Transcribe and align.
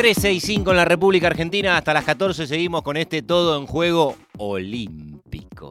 13 0.00 0.32
y 0.32 0.40
5 0.40 0.70
en 0.70 0.76
la 0.78 0.86
República 0.86 1.26
Argentina. 1.26 1.76
Hasta 1.76 1.92
las 1.92 2.06
14 2.06 2.46
seguimos 2.46 2.80
con 2.80 2.96
este 2.96 3.20
todo 3.20 3.58
en 3.58 3.66
juego 3.66 4.16
olímpico. 4.38 5.09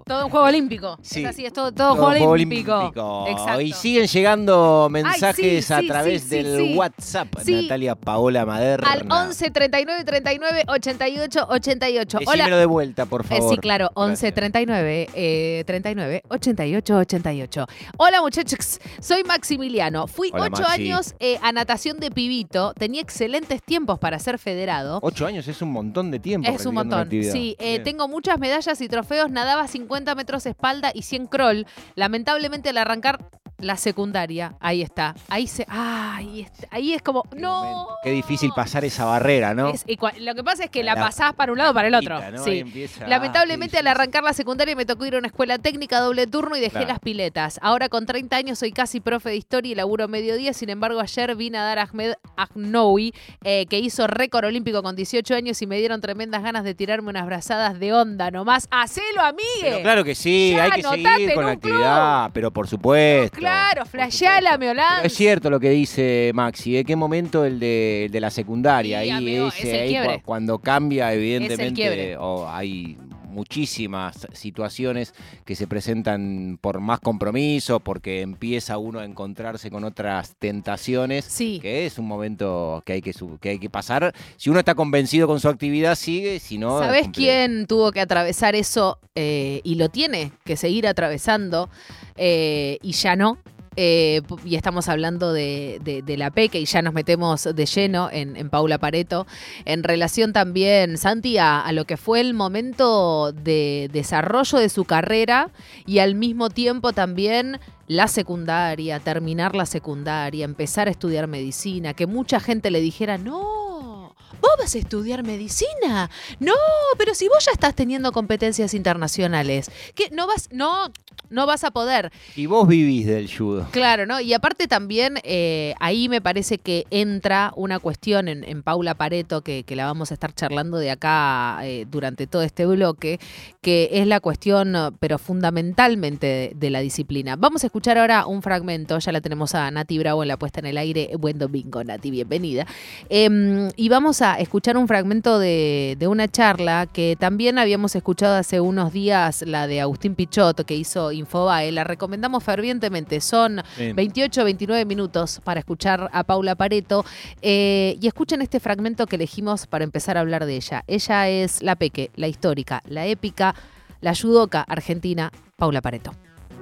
Todo 0.10 0.26
un 0.26 0.32
juego 0.32 0.48
olímpico. 0.48 0.98
Sí. 1.04 1.22
Es 1.24 1.30
así, 1.30 1.46
es 1.46 1.54
todo, 1.54 1.72
todo, 1.72 1.96
juego 1.96 2.32
olímpico. 2.32 2.76
olímpico. 2.76 3.28
Exacto. 3.28 3.62
Y 3.62 3.74
siguen 3.74 4.08
llegando 4.08 4.88
mensajes 4.90 5.66
sí, 5.68 5.72
a 5.74 5.82
través 5.86 6.24
sí, 6.24 6.30
del. 6.30 6.76
WhatsApp. 6.76 7.28
Natalia 7.46 7.94
Paola 7.94 8.44
Maderna. 8.44 8.92
Al 8.92 9.06
11 9.08 9.52
39 9.52 10.04
39 10.06 10.64
88 10.68 11.46
88. 11.48 12.18
Decímelo 12.22 12.46
Hola. 12.46 12.58
de 12.58 12.66
vuelta, 12.66 13.06
por 13.06 13.22
Eh, 13.22 13.28
favor. 13.28 13.52
sí, 13.54 13.58
claro, 13.60 13.92
11 13.94 14.10
Gracias. 14.10 14.34
39 14.34 15.10
eh, 15.14 15.64
39 15.68 16.24
88 16.28 16.98
88. 16.98 17.68
Hola 17.98 18.22
muchachos, 18.22 18.80
soy 19.00 19.24
Maximiliano. 19.24 20.08
Fui 20.08 20.32
Hola, 20.34 20.46
8 20.52 20.64
Maxi. 20.64 20.82
años 20.82 21.14
eh, 21.20 21.38
a 21.44 21.52
natación 21.52 22.00
de 22.00 22.10
pibito. 22.10 22.74
Tenía 22.74 23.02
excelentes 23.02 23.62
tiempos 23.62 24.00
para 24.00 24.18
ser 24.18 24.40
federado. 24.40 24.98
Ocho 25.04 25.28
años 25.28 25.48
es 25.48 25.62
un 25.62 25.72
montón 25.72 26.10
de 26.10 26.18
tiempo. 26.20 26.50
Es 26.50 26.66
un 26.66 26.74
montón. 26.74 27.08
Sí, 27.12 27.56
eh, 27.60 27.80
tengo 27.82 28.08
muchas 28.08 28.40
medallas 28.40 28.82
y 28.82 28.88
trofeos. 28.88 29.30
Nadaba 29.30 29.68
50 29.68 29.99
metros 30.16 30.46
espalda 30.46 30.92
y 30.94 31.04
100 31.04 31.28
crawl. 31.28 31.66
Lamentablemente 31.96 32.70
al 32.70 32.78
arrancar 32.78 33.30
la 33.60 33.78
secundaria, 33.78 34.56
ahí 34.60 34.82
está. 34.82 35.16
Ahí 35.30 35.48
se. 35.48 35.64
Es- 35.64 36.68
ahí 36.72 36.94
es 36.94 37.02
como. 37.02 37.24
Qué 37.24 37.40
No. 37.40 37.64
momento. 37.64 37.96
Qué 38.04 38.12
difícil 38.12 38.52
pasar 38.56 38.86
esa 38.86 39.06
barrera, 39.06 39.54
¿no? 39.54 39.70
Es- 39.70 39.86
lo 40.20 40.36
que 40.36 40.44
pasa 40.44 40.64
es 40.66 40.70
que 40.70 40.84
la, 40.84 40.96
La 40.96 41.02
pasás 41.02 41.34
para 41.34 41.52
un 41.52 41.58
lado 41.58 41.72
o 41.72 41.74
para 41.74 41.88
el 41.88 41.96
otro. 41.96 42.20
Sí. 42.44 42.50
Ahí 42.52 42.60
empieza- 42.60 43.08
Lamentablemente 43.08 43.78
ah, 43.78 43.82
al 43.82 43.86
qué 43.86 43.90
arrancar 43.90 44.24
la 44.24 44.34
secundaria 44.34 44.76
me 44.76 44.86
tocó 44.86 45.06
ir 45.06 45.16
a 45.16 45.18
una 45.20 45.28
escuela 45.28 45.58
técnica 45.58 46.00
doble 46.00 46.28
turno 46.28 46.56
y 46.56 46.60
dejé 46.60 46.72
Claro. 46.72 46.88
las 46.88 47.00
piletas. 47.00 47.60
Ahora 47.62 47.90
con 47.90 48.06
30 48.06 48.36
años 48.38 48.60
soy 48.60 48.72
casi 48.72 49.00
profe 49.00 49.30
de 49.30 49.36
historia 49.36 49.72
y 49.72 49.76
laburo 49.76 50.08
mediodía. 50.08 50.54
Sin 50.54 50.70
embargo, 50.70 51.00
ayer 51.00 51.36
vine 51.36 51.58
a 51.58 51.64
dar 51.64 51.80
a 51.80 51.84
Ahmed 51.84 52.14
Agnoui, 52.38 53.14
eh, 53.44 53.66
que 53.70 53.80
hizo 53.80 54.08
récord 54.08 54.46
olímpico 54.46 54.82
con 54.84 54.96
18 54.96 55.36
años 55.36 55.62
y 55.62 55.68
me 55.68 55.78
dieron 55.78 56.02
tremendas 56.02 56.42
ganas 56.44 56.64
de 56.64 56.74
tirarme 56.76 57.10
unas 57.10 57.26
brazadas 57.26 57.80
de 57.80 57.94
onda 57.94 58.32
nomás. 58.32 58.68
¡Hacelo, 58.72 59.22
amigue! 59.22 59.46
Pero 59.62 59.82
claro 59.82 60.04
que 60.04 60.16
sí, 60.16 60.54
Ya, 60.56 60.64
hay 60.66 60.72
que 60.72 60.82
seguir 60.88 61.34
con 61.34 61.46
la 61.46 61.56
club. 61.56 61.72
actividad, 61.74 62.32
pero 62.34 62.52
por 62.52 62.68
supuesto. 62.68 63.38
Claro, 63.38 63.49
flasheala, 63.86 64.40
supuesto. 64.54 64.60
Meolán. 64.60 64.96
Pero 64.98 65.08
es 65.08 65.14
cierto 65.14 65.50
lo 65.50 65.60
que 65.60 65.70
dice 65.70 66.32
Maxi, 66.34 66.74
¿de 66.74 66.86
qué 66.86 66.96
momento 66.96 67.46
el 67.46 67.60
de, 67.60 68.06
el 68.06 68.12
de 68.12 68.20
la 68.22 68.30
secundaria? 68.30 69.00
Sí, 69.02 69.10
ahí 69.10 69.18
amigo, 69.18 69.48
ese- 69.48 69.60
es 69.60 69.74
el 69.74 69.80
ahí 69.82 69.94
cuando 70.24 70.60
cambia, 70.60 71.14
evidentemente, 71.14 72.16
o 72.18 72.48
hay 72.50 72.98
muchísimas 73.30 74.28
situaciones 74.34 75.14
que 75.46 75.56
se 75.56 75.68
presentan 75.68 76.58
por 76.62 76.80
más 76.80 77.00
compromiso, 77.00 77.80
porque 77.80 78.22
empieza 78.22 78.78
uno 78.78 79.00
a 79.00 79.06
encontrarse 79.06 79.70
con 79.72 79.84
otras 79.84 80.36
tentaciones, 80.38 81.26
Sí. 81.26 81.60
que 81.62 81.86
es 81.86 81.98
un 82.00 82.08
momento 82.08 82.82
que 82.86 82.94
hay 82.94 83.02
que, 83.02 83.14
que 83.40 83.50
hay 83.50 83.60
que 83.60 83.70
pasar. 83.70 84.14
Si 84.38 84.50
uno 84.50 84.60
está 84.60 84.76
convencido 84.76 85.28
con 85.28 85.40
su 85.40 85.48
actividad, 85.50 85.96
sigue, 85.96 86.40
si 86.40 86.58
no... 86.58 86.80
es 86.82 86.86
¿Sabés 86.86 87.04
complejo. 87.04 87.26
quién 87.28 87.68
tuvo 87.68 87.92
que 87.92 88.02
atravesar 88.02 88.56
eso 88.56 89.00
eh, 89.16 89.62
y 89.64 89.76
lo 89.76 89.90
tiene 89.90 90.32
que 90.44 90.58
seguir 90.58 90.88
atravesando 90.88 91.70
eh, 92.16 92.78
y 92.82 92.92
ya 92.94 93.16
no? 93.16 93.38
Eh, 93.76 94.22
y 94.44 94.56
estamos 94.56 94.90
hablando 94.90 95.32
de, 95.32 96.04
la 96.18 96.32
PEC 96.32 96.56
y 96.56 96.66
ya 96.66 96.82
nos 96.82 96.94
metemos 96.94 97.44
de 97.44 97.66
lleno 97.66 98.10
en, 98.12 98.36
en 98.36 98.50
Paula 98.50 98.78
Pareto, 98.78 99.28
en 99.66 99.84
relación 99.84 100.34
también, 100.34 100.98
Santi, 100.98 101.38
a, 101.38 101.62
a 101.62 101.72
lo 101.72 101.86
que 101.86 101.98
fue 101.98 102.20
el 102.22 102.34
momento 102.34 103.32
de 103.32 103.90
desarrollo 103.94 104.58
de 104.58 104.70
su 104.70 104.86
carrera 104.86 105.52
y 105.86 106.00
al 106.00 106.16
mismo 106.16 106.50
tiempo 106.50 106.94
también 106.94 107.60
la 107.88 108.08
secundaria, 108.08 109.00
terminar 109.00 109.56
la 109.56 109.66
secundaria, 109.66 110.46
empezar 110.46 110.88
a 110.88 110.92
estudiar 110.92 111.28
medicina, 111.28 111.96
que 111.96 112.06
mucha 112.06 112.40
gente 112.40 112.70
le 112.70 112.82
dijera, 112.82 113.18
no, 113.18 114.14
vos 114.42 114.52
vas 114.60 114.76
a 114.76 114.78
estudiar 114.78 115.24
medicina, 115.24 116.10
no, 116.40 116.54
pero 116.98 117.16
si 117.16 117.28
vos 117.28 117.44
ya 117.46 117.52
estás 117.52 117.76
teniendo 117.76 118.12
competencias 118.12 118.74
internacionales, 118.74 119.72
que 119.96 120.10
no 120.12 120.28
vas, 120.28 120.50
no, 120.52 120.92
no 121.30 121.46
vas 121.46 121.64
a 121.64 121.72
poder. 121.72 122.12
Y 122.36 122.46
vos 122.46 122.68
vivís 122.68 123.06
del 123.06 123.30
judo. 123.32 123.68
Claro, 123.72 124.06
¿no? 124.06 124.20
Y 124.20 124.34
aparte 124.34 124.68
también 124.68 125.20
eh, 125.24 125.76
ahí 125.80 126.10
me 126.10 126.22
parece 126.22 126.58
que 126.58 126.86
entra 126.90 127.54
una 127.56 127.80
cuestión 127.80 128.28
en, 128.28 128.44
en 128.44 128.64
Paula 128.64 128.96
Pareto, 128.96 129.42
que, 129.42 129.64
que 129.64 129.76
la 129.76 129.86
vamos 129.86 130.12
a 130.12 130.14
estar 130.16 130.34
charlando 130.34 130.78
de 130.78 130.92
acá 130.92 131.60
eh, 131.64 131.86
durante 131.90 132.28
todo 132.28 132.42
este 132.42 132.66
bloque, 132.66 133.20
que 133.62 133.90
es 133.94 134.08
la 134.08 134.20
cuestión, 134.20 134.76
pero 135.00 135.18
fundamentalmente 135.18 136.28
de, 136.28 136.52
de 136.56 136.70
la 136.70 136.80
disciplina. 136.80 137.36
Vamos 137.36 137.64
a 137.64 137.68
escuchar 137.68 137.98
ahora 137.98 138.26
un 138.26 138.42
fragmento, 138.42 138.98
ya 139.00 139.12
la 139.12 139.22
tenemos 139.22 139.56
a 139.56 139.70
Nati 139.72 139.98
Bravo 140.00 140.24
en 140.24 140.28
la 140.30 140.38
puesta 140.38 140.60
en 140.60 140.66
el 140.66 140.78
aire. 140.78 141.12
Buen 141.20 141.38
domingo, 141.38 141.84
Nati, 141.84 142.12
bienvenida. 142.12 142.66
Em, 143.10 143.70
y 143.76 143.90
vamos 143.90 144.22
a 144.22 144.40
escuchar 144.40 144.78
un 144.78 144.88
fragmento 144.88 145.40
de, 145.40 145.96
de 146.00 146.08
una 146.08 146.28
charla 146.28 146.88
que 146.92 147.16
también 147.20 147.60
habíamos 147.60 147.96
escuchado 147.96 148.36
hace 148.36 148.60
unos 148.60 148.94
días, 148.94 149.44
la 149.44 149.68
de 149.68 149.82
Agustín 149.82 150.16
Pichot, 150.16 150.66
que 150.66 150.76
hizo 150.76 151.09
Infobae. 151.12 151.72
La 151.72 151.84
recomendamos 151.84 152.44
fervientemente. 152.44 153.22
Son 153.22 153.62
Sí. 153.76 153.94
28 153.94 154.44
29 154.44 154.86
minutos 154.86 155.42
para 155.44 155.60
escuchar 155.60 156.10
a 156.14 156.24
Paula 156.24 156.56
Pareto. 156.56 157.04
Eh, 157.42 157.98
y 158.02 158.08
escuchen 158.08 158.42
este 158.42 158.60
fragmento 158.60 159.06
que 159.08 159.16
elegimos 159.16 159.68
para 159.68 159.84
empezar 159.84 160.18
a 160.18 160.22
hablar 160.22 160.46
de 160.46 160.56
ella. 160.56 160.84
Ella 160.88 161.28
es 161.30 161.62
la 161.62 161.76
peque, 161.76 162.12
la 162.16 162.28
histórica, 162.28 162.82
la 162.86 163.06
épica, 163.06 163.56
la 164.02 164.14
judoka 164.16 164.62
argentina, 164.62 165.32
Paula 165.58 165.82
Pareto. 165.82 166.12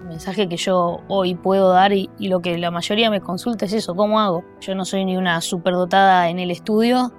El 0.02 0.10
mensaje 0.10 0.48
que 0.48 0.58
yo 0.58 1.00
hoy 1.08 1.36
puedo 1.36 1.70
dar 1.70 1.92
y, 1.92 2.10
y 2.20 2.28
lo 2.30 2.40
que 2.40 2.58
la 2.58 2.72
mayoría 2.72 3.10
me 3.10 3.20
consulta 3.20 3.66
es 3.66 3.74
eso, 3.74 3.96
¿cómo 3.96 4.20
hago? 4.20 4.44
Yo 4.62 4.76
no 4.76 4.86
soy 4.86 5.06
ni 5.06 5.18
una 5.18 5.42
superdotada 5.42 6.30
en 6.30 6.40
el 6.40 6.52
estudio, 6.52 7.12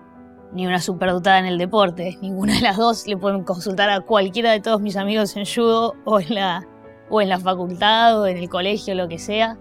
ni 0.53 0.67
una 0.67 0.81
superdotada 0.81 1.39
en 1.41 1.47
el 1.47 1.59
deporte. 1.59 2.17
Ninguna 2.23 2.55
de 2.55 2.61
las 2.63 2.77
dos 2.77 3.07
le 3.07 3.17
pueden 3.17 3.43
consultar 3.45 3.91
a 3.91 4.01
cualquiera 4.01 4.53
de 4.53 4.61
todos 4.61 4.81
mis 4.81 4.97
amigos 4.97 5.37
en 5.37 5.45
judo 5.45 5.95
o 6.05 6.21
en 6.21 6.35
la, 6.35 6.67
o 7.11 7.21
en 7.21 7.29
la 7.29 7.39
facultad 7.39 8.21
o 8.21 8.27
en 8.27 8.37
el 8.37 8.49
colegio, 8.49 8.95
lo 8.95 9.09
que 9.09 9.19
sea. 9.19 9.59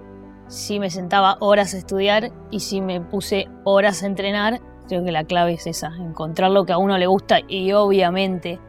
Sí 0.48 0.80
me 0.80 0.90
sentaba 0.90 1.38
horas 1.40 1.74
a 1.74 1.78
estudiar 1.78 2.32
y 2.52 2.62
sí 2.62 2.82
me 2.82 3.02
puse 3.02 3.48
horas 3.64 4.04
a 4.04 4.08
entrenar. 4.08 4.62
Creo 4.88 5.04
que 5.04 5.12
la 5.12 5.26
clave 5.26 5.54
es 5.54 5.68
esa, 5.68 5.92
encontrar 6.00 6.52
lo 6.52 6.66
que 6.66 6.74
a 6.74 6.78
uno 6.78 6.98
le 6.98 7.08
gusta 7.08 7.40
y 7.48 7.74
obviamente 7.74 8.60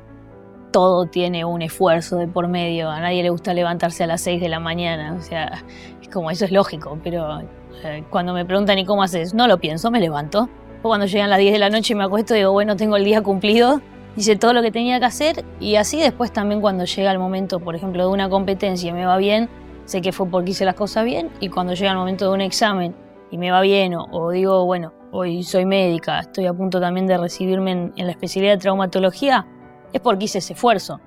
todo 0.72 1.06
tiene 1.06 1.44
un 1.44 1.62
esfuerzo 1.62 2.16
de 2.16 2.26
por 2.26 2.48
medio. 2.48 2.90
A 2.90 3.00
nadie 3.00 3.22
le 3.22 3.30
gusta 3.30 3.54
levantarse 3.54 4.04
a 4.04 4.06
las 4.06 4.20
6 4.22 4.40
de 4.40 4.48
la 4.48 4.60
mañana. 4.60 5.14
O 5.14 5.22
sea, 5.22 5.64
como 6.12 6.30
eso 6.30 6.44
es 6.44 6.52
lógico, 6.52 6.98
pero 7.02 7.40
eh, 7.84 8.04
cuando 8.10 8.32
me 8.32 8.44
preguntan 8.44 8.78
¿y 8.78 8.84
cómo 8.84 9.02
haces? 9.02 9.34
No 9.34 9.46
lo 9.46 9.58
pienso, 9.58 9.90
me 9.90 10.00
levanto. 10.00 10.48
Cuando 10.82 11.06
llegan 11.06 11.30
las 11.30 11.38
10 11.38 11.52
de 11.52 11.58
la 11.58 11.70
noche 11.70 11.92
y 11.92 11.96
me 11.96 12.04
acuesto, 12.04 12.34
digo, 12.34 12.52
bueno, 12.52 12.76
tengo 12.76 12.96
el 12.96 13.04
día 13.04 13.22
cumplido, 13.22 13.80
hice 14.18 14.36
todo 14.36 14.52
lo 14.52 14.62
que 14.62 14.70
tenía 14.72 14.98
que 14.98 15.06
hacer 15.06 15.44
y 15.60 15.76
así 15.76 15.98
después 16.00 16.32
también 16.32 16.60
cuando 16.60 16.84
llega 16.84 17.10
el 17.12 17.18
momento, 17.18 17.60
por 17.60 17.76
ejemplo, 17.76 18.02
de 18.06 18.12
una 18.12 18.28
competencia 18.28 18.90
y 18.90 18.92
me 18.92 19.06
va 19.06 19.16
bien, 19.16 19.48
sé 19.84 20.00
que 20.02 20.12
fue 20.12 20.26
porque 20.28 20.50
hice 20.50 20.64
las 20.64 20.74
cosas 20.74 21.04
bien 21.04 21.30
y 21.40 21.48
cuando 21.48 21.74
llega 21.74 21.92
el 21.92 21.96
momento 21.98 22.26
de 22.26 22.32
un 22.34 22.40
examen 22.40 22.94
y 23.30 23.38
me 23.38 23.50
va 23.50 23.60
bien 23.60 23.94
o, 23.94 24.30
digo, 24.30 24.64
bueno, 24.64 24.92
hoy 25.12 25.42
soy 25.44 25.64
médica, 25.64 26.18
estoy 26.20 26.46
a 26.46 26.52
punto 26.52 26.80
también 26.80 27.06
de 27.06 27.16
recibirme 27.16 27.70
en- 27.72 27.92
en 27.96 28.06
la 28.06 28.12
especialidad 28.12 28.54
de 28.54 28.58
traumatología, 28.58 29.46
es 29.92 30.00
porque 30.00 30.24
hice 30.24 30.38
ese 30.38 30.52
esfuerzo. 30.54 31.00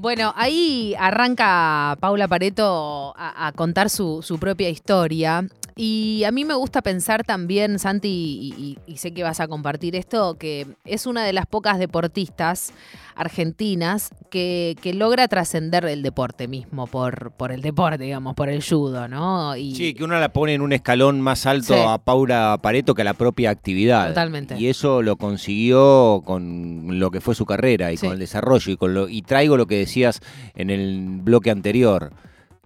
Bueno, 0.00 0.32
ahí 0.36 0.94
arranca 0.96 1.96
Paula 1.98 2.28
Pareto 2.28 3.12
a, 3.16 3.48
a 3.48 3.52
contar 3.52 3.90
su, 3.90 4.22
su 4.22 4.38
propia 4.38 4.68
historia. 4.68 5.44
Y 5.80 6.24
a 6.24 6.32
mí 6.32 6.44
me 6.44 6.54
gusta 6.54 6.82
pensar 6.82 7.22
también, 7.22 7.78
Santi, 7.78 8.08
y, 8.08 8.60
y- 8.60 8.78
y 8.92 8.96
sé 8.96 9.12
que 9.14 9.22
vas 9.22 9.38
a 9.38 9.46
compartir 9.46 9.94
esto, 9.94 10.34
que 10.36 10.66
es 10.84 11.06
una 11.06 11.24
de 11.24 11.32
las 11.32 11.46
pocas 11.46 11.78
deportistas 11.78 12.72
argentinas 13.14 14.10
que, 14.30 14.74
que 14.82 14.92
logra 14.92 15.28
trascender 15.28 15.84
el 15.84 16.02
deporte 16.02 16.48
mismo, 16.48 16.86
por, 16.88 17.30
por 17.32 17.52
el 17.52 17.62
deporte, 17.62 18.02
digamos, 18.02 18.34
por 18.34 18.48
el 18.48 18.60
judo, 18.62 19.06
¿no? 19.06 19.54
Y, 19.56 19.74
Sí, 19.76 19.94
que 19.94 20.02
uno 20.02 20.18
la 20.18 20.32
pone 20.32 20.54
en 20.54 20.62
un 20.62 20.72
escalón 20.72 21.20
más 21.20 21.46
alto 21.46 21.74
Sí. 21.74 21.80
a 21.86 21.98
Paula 21.98 22.58
Pareto 22.60 22.94
que 22.94 23.02
a 23.02 23.04
la 23.04 23.14
propia 23.14 23.50
actividad. 23.50 24.08
Totalmente. 24.08 24.56
Y 24.58 24.66
eso 24.68 25.02
lo 25.02 25.14
consiguió 25.16 26.22
con 26.24 26.98
lo 26.98 27.10
que 27.12 27.20
fue 27.20 27.34
su 27.36 27.46
carrera 27.46 27.92
y 27.92 27.96
Sí. 27.98 28.06
con 28.06 28.14
el 28.14 28.18
desarrollo. 28.18 28.72
Y, 28.72 28.76
con 28.76 28.94
lo, 28.94 29.08
y 29.08 29.22
traigo 29.22 29.56
lo 29.56 29.66
que 29.66 29.76
decías 29.78 30.20
en 30.56 30.70
el 30.70 31.20
bloque 31.22 31.50
anterior. 31.50 32.12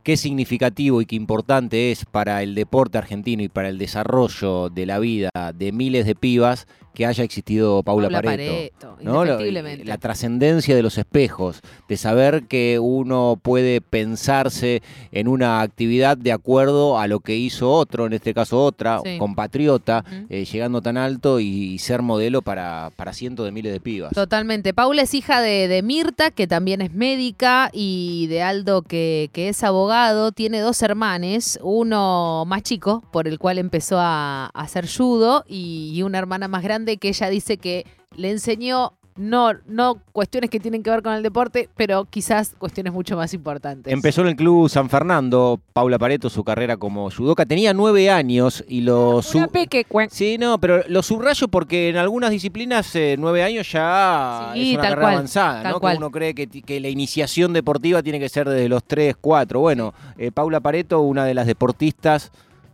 Qué 0.02 0.16
significativo 0.16 1.00
y 1.00 1.06
qué 1.06 1.14
importante 1.14 1.92
es 1.92 2.04
para 2.04 2.42
el 2.42 2.56
deporte 2.56 2.98
argentino 2.98 3.44
y 3.44 3.48
para 3.48 3.68
el 3.68 3.78
desarrollo 3.78 4.68
de 4.68 4.84
la 4.84 4.98
vida 4.98 5.30
de 5.54 5.70
miles 5.70 6.06
de 6.06 6.16
pibas 6.16 6.66
que 6.94 7.06
haya 7.06 7.24
existido 7.24 7.82
Paula, 7.82 8.08
Paula 8.08 8.22
Pareto. 8.22 8.52
Pareto, 8.52 8.96
¿no? 9.02 9.24
La 9.24 9.98
trascendencia 9.98 10.74
de 10.74 10.82
los 10.82 10.96
espejos, 10.98 11.60
de 11.88 11.96
saber 11.96 12.44
que 12.44 12.78
uno 12.80 13.38
puede 13.42 13.80
pensarse 13.80 14.82
en 15.10 15.28
una 15.28 15.60
actividad 15.60 16.16
de 16.16 16.32
acuerdo 16.32 16.98
a 16.98 17.06
lo 17.06 17.20
que 17.20 17.36
hizo 17.36 17.70
otro, 17.70 18.06
en 18.06 18.12
este 18.12 18.32
caso 18.34 18.62
otra, 18.64 19.00
Sí. 19.04 19.18
compatriota, 19.18 20.04
eh, 20.28 20.44
llegando 20.44 20.80
tan 20.80 20.96
alto 20.96 21.40
y, 21.40 21.46
y 21.74 21.78
ser 21.78 22.02
modelo 22.02 22.40
para, 22.42 22.90
para 22.96 23.12
cientos 23.12 23.44
de 23.44 23.52
miles 23.52 23.72
de 23.72 23.80
pibas. 23.80 24.12
Totalmente. 24.12 24.72
Paula 24.74 25.02
es 25.02 25.12
hija 25.14 25.40
de, 25.40 25.68
de 25.68 25.82
Mirta, 25.82 26.30
que 26.30 26.46
también 26.46 26.80
es 26.82 26.92
médica, 26.94 27.70
y 27.72 28.26
de 28.28 28.42
Aldo, 28.42 28.82
que, 28.82 29.28
que 29.32 29.48
es 29.48 29.62
abogado. 29.62 29.72
abogado, 29.82 30.32
tiene 30.32 30.60
dos 30.60 30.80
hermanes, 30.82 31.58
uno 31.62 32.44
más 32.46 32.62
chico, 32.62 33.02
por 33.10 33.26
el 33.26 33.38
cual 33.38 33.58
empezó 33.58 33.98
a, 33.98 34.46
a 34.46 34.48
hacer 34.60 34.86
judo, 34.86 35.44
y, 35.48 35.90
y 35.94 36.02
una 36.02 36.18
hermana 36.18 36.46
más 36.46 36.62
grande 36.62 36.81
que 36.98 37.08
ella 37.08 37.28
dice 37.30 37.56
que 37.56 37.86
le 38.16 38.30
enseñó 38.30 38.94
no, 39.16 39.52
no 39.66 40.00
cuestiones 40.12 40.50
que 40.50 40.60
tienen 40.60 40.82
que 40.82 40.90
ver 40.90 41.02
con 41.02 41.12
el 41.14 41.22
deporte, 41.22 41.68
pero 41.76 42.06
quizás 42.06 42.54
cuestiones 42.58 42.92
mucho 42.92 43.16
más 43.16 43.34
importantes. 43.34 43.92
Empezó 43.92 44.22
en 44.22 44.28
el 44.28 44.36
Club 44.36 44.68
San 44.68 44.88
Fernando, 44.88 45.60
Paula 45.72 45.98
Pareto, 45.98 46.30
su 46.30 46.44
carrera 46.44 46.76
como 46.76 47.10
judoka. 47.10 47.44
Tenía 47.44 47.74
nueve 47.74 48.10
años 48.10 48.64
y 48.68 48.80
lo... 48.80 49.20
Una 49.34 49.48
peque, 49.48 49.86
Sí, 50.10 50.38
no, 50.38 50.58
pero 50.58 50.82
lo 50.88 51.02
subrayo 51.02 51.48
porque 51.48 51.90
en 51.90 51.96
algunas 51.96 52.30
disciplinas 52.30 52.94
eh, 52.96 53.16
nueve 53.18 53.42
años 53.42 53.70
ya 53.70 54.50
Sí, 54.54 54.72
es 54.72 54.78
una 54.78 54.82
carrera 54.82 55.00
cual, 55.02 55.14
avanzada, 55.14 55.70
¿no? 55.70 55.80
cual. 55.80 55.92
Que 55.94 55.98
uno 55.98 56.10
cree 56.10 56.34
que, 56.34 56.46
que 56.48 56.80
la 56.80 56.88
iniciación 56.88 57.52
deportiva 57.52 58.02
tiene 58.02 58.18
que 58.18 58.28
ser 58.28 58.48
desde 58.48 58.68
los 58.68 58.84
tres, 58.84 59.16
cuatro. 59.20 59.60
Bueno, 59.60 59.94
eh, 60.16 60.32
Paula 60.32 60.60
Pareto, 60.60 61.00
una 61.00 61.24
de 61.24 61.34
las 61.34 61.46
deportistas 61.46 62.32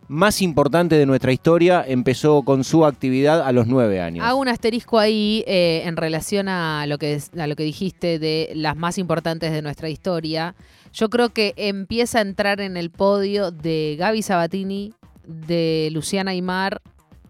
más 0.08 0.40
importantes 0.42 0.98
de 0.98 1.06
nuestra 1.06 1.32
historia, 1.32 1.84
empezó 1.86 2.42
con 2.42 2.64
su 2.64 2.84
actividad 2.84 3.42
a 3.42 3.52
los 3.52 3.66
nueve 3.66 4.00
años. 4.00 4.26
Hago 4.26 4.40
un 4.40 4.48
asterisco 4.48 4.98
ahí 4.98 5.44
eh, 5.46 5.82
en 5.84 5.96
relación 5.96 6.48
a 6.48 6.86
lo, 6.86 6.98
que, 6.98 7.20
a 7.38 7.46
lo 7.46 7.54
que 7.54 7.62
dijiste 7.62 8.18
de 8.18 8.50
las 8.54 8.76
más 8.76 8.98
importantes 8.98 9.52
de 9.52 9.62
nuestra 9.62 9.88
historia. 9.88 10.54
Yo 10.92 11.10
creo 11.10 11.28
que 11.28 11.52
empieza 11.56 12.18
a 12.18 12.22
entrar 12.22 12.60
en 12.60 12.76
el 12.76 12.90
podio 12.90 13.50
de 13.50 13.96
Gaby 13.98 14.22
Sabatini, 14.22 14.94
de 15.26 15.90
Luciana 15.92 16.30
Aymar 16.30 16.80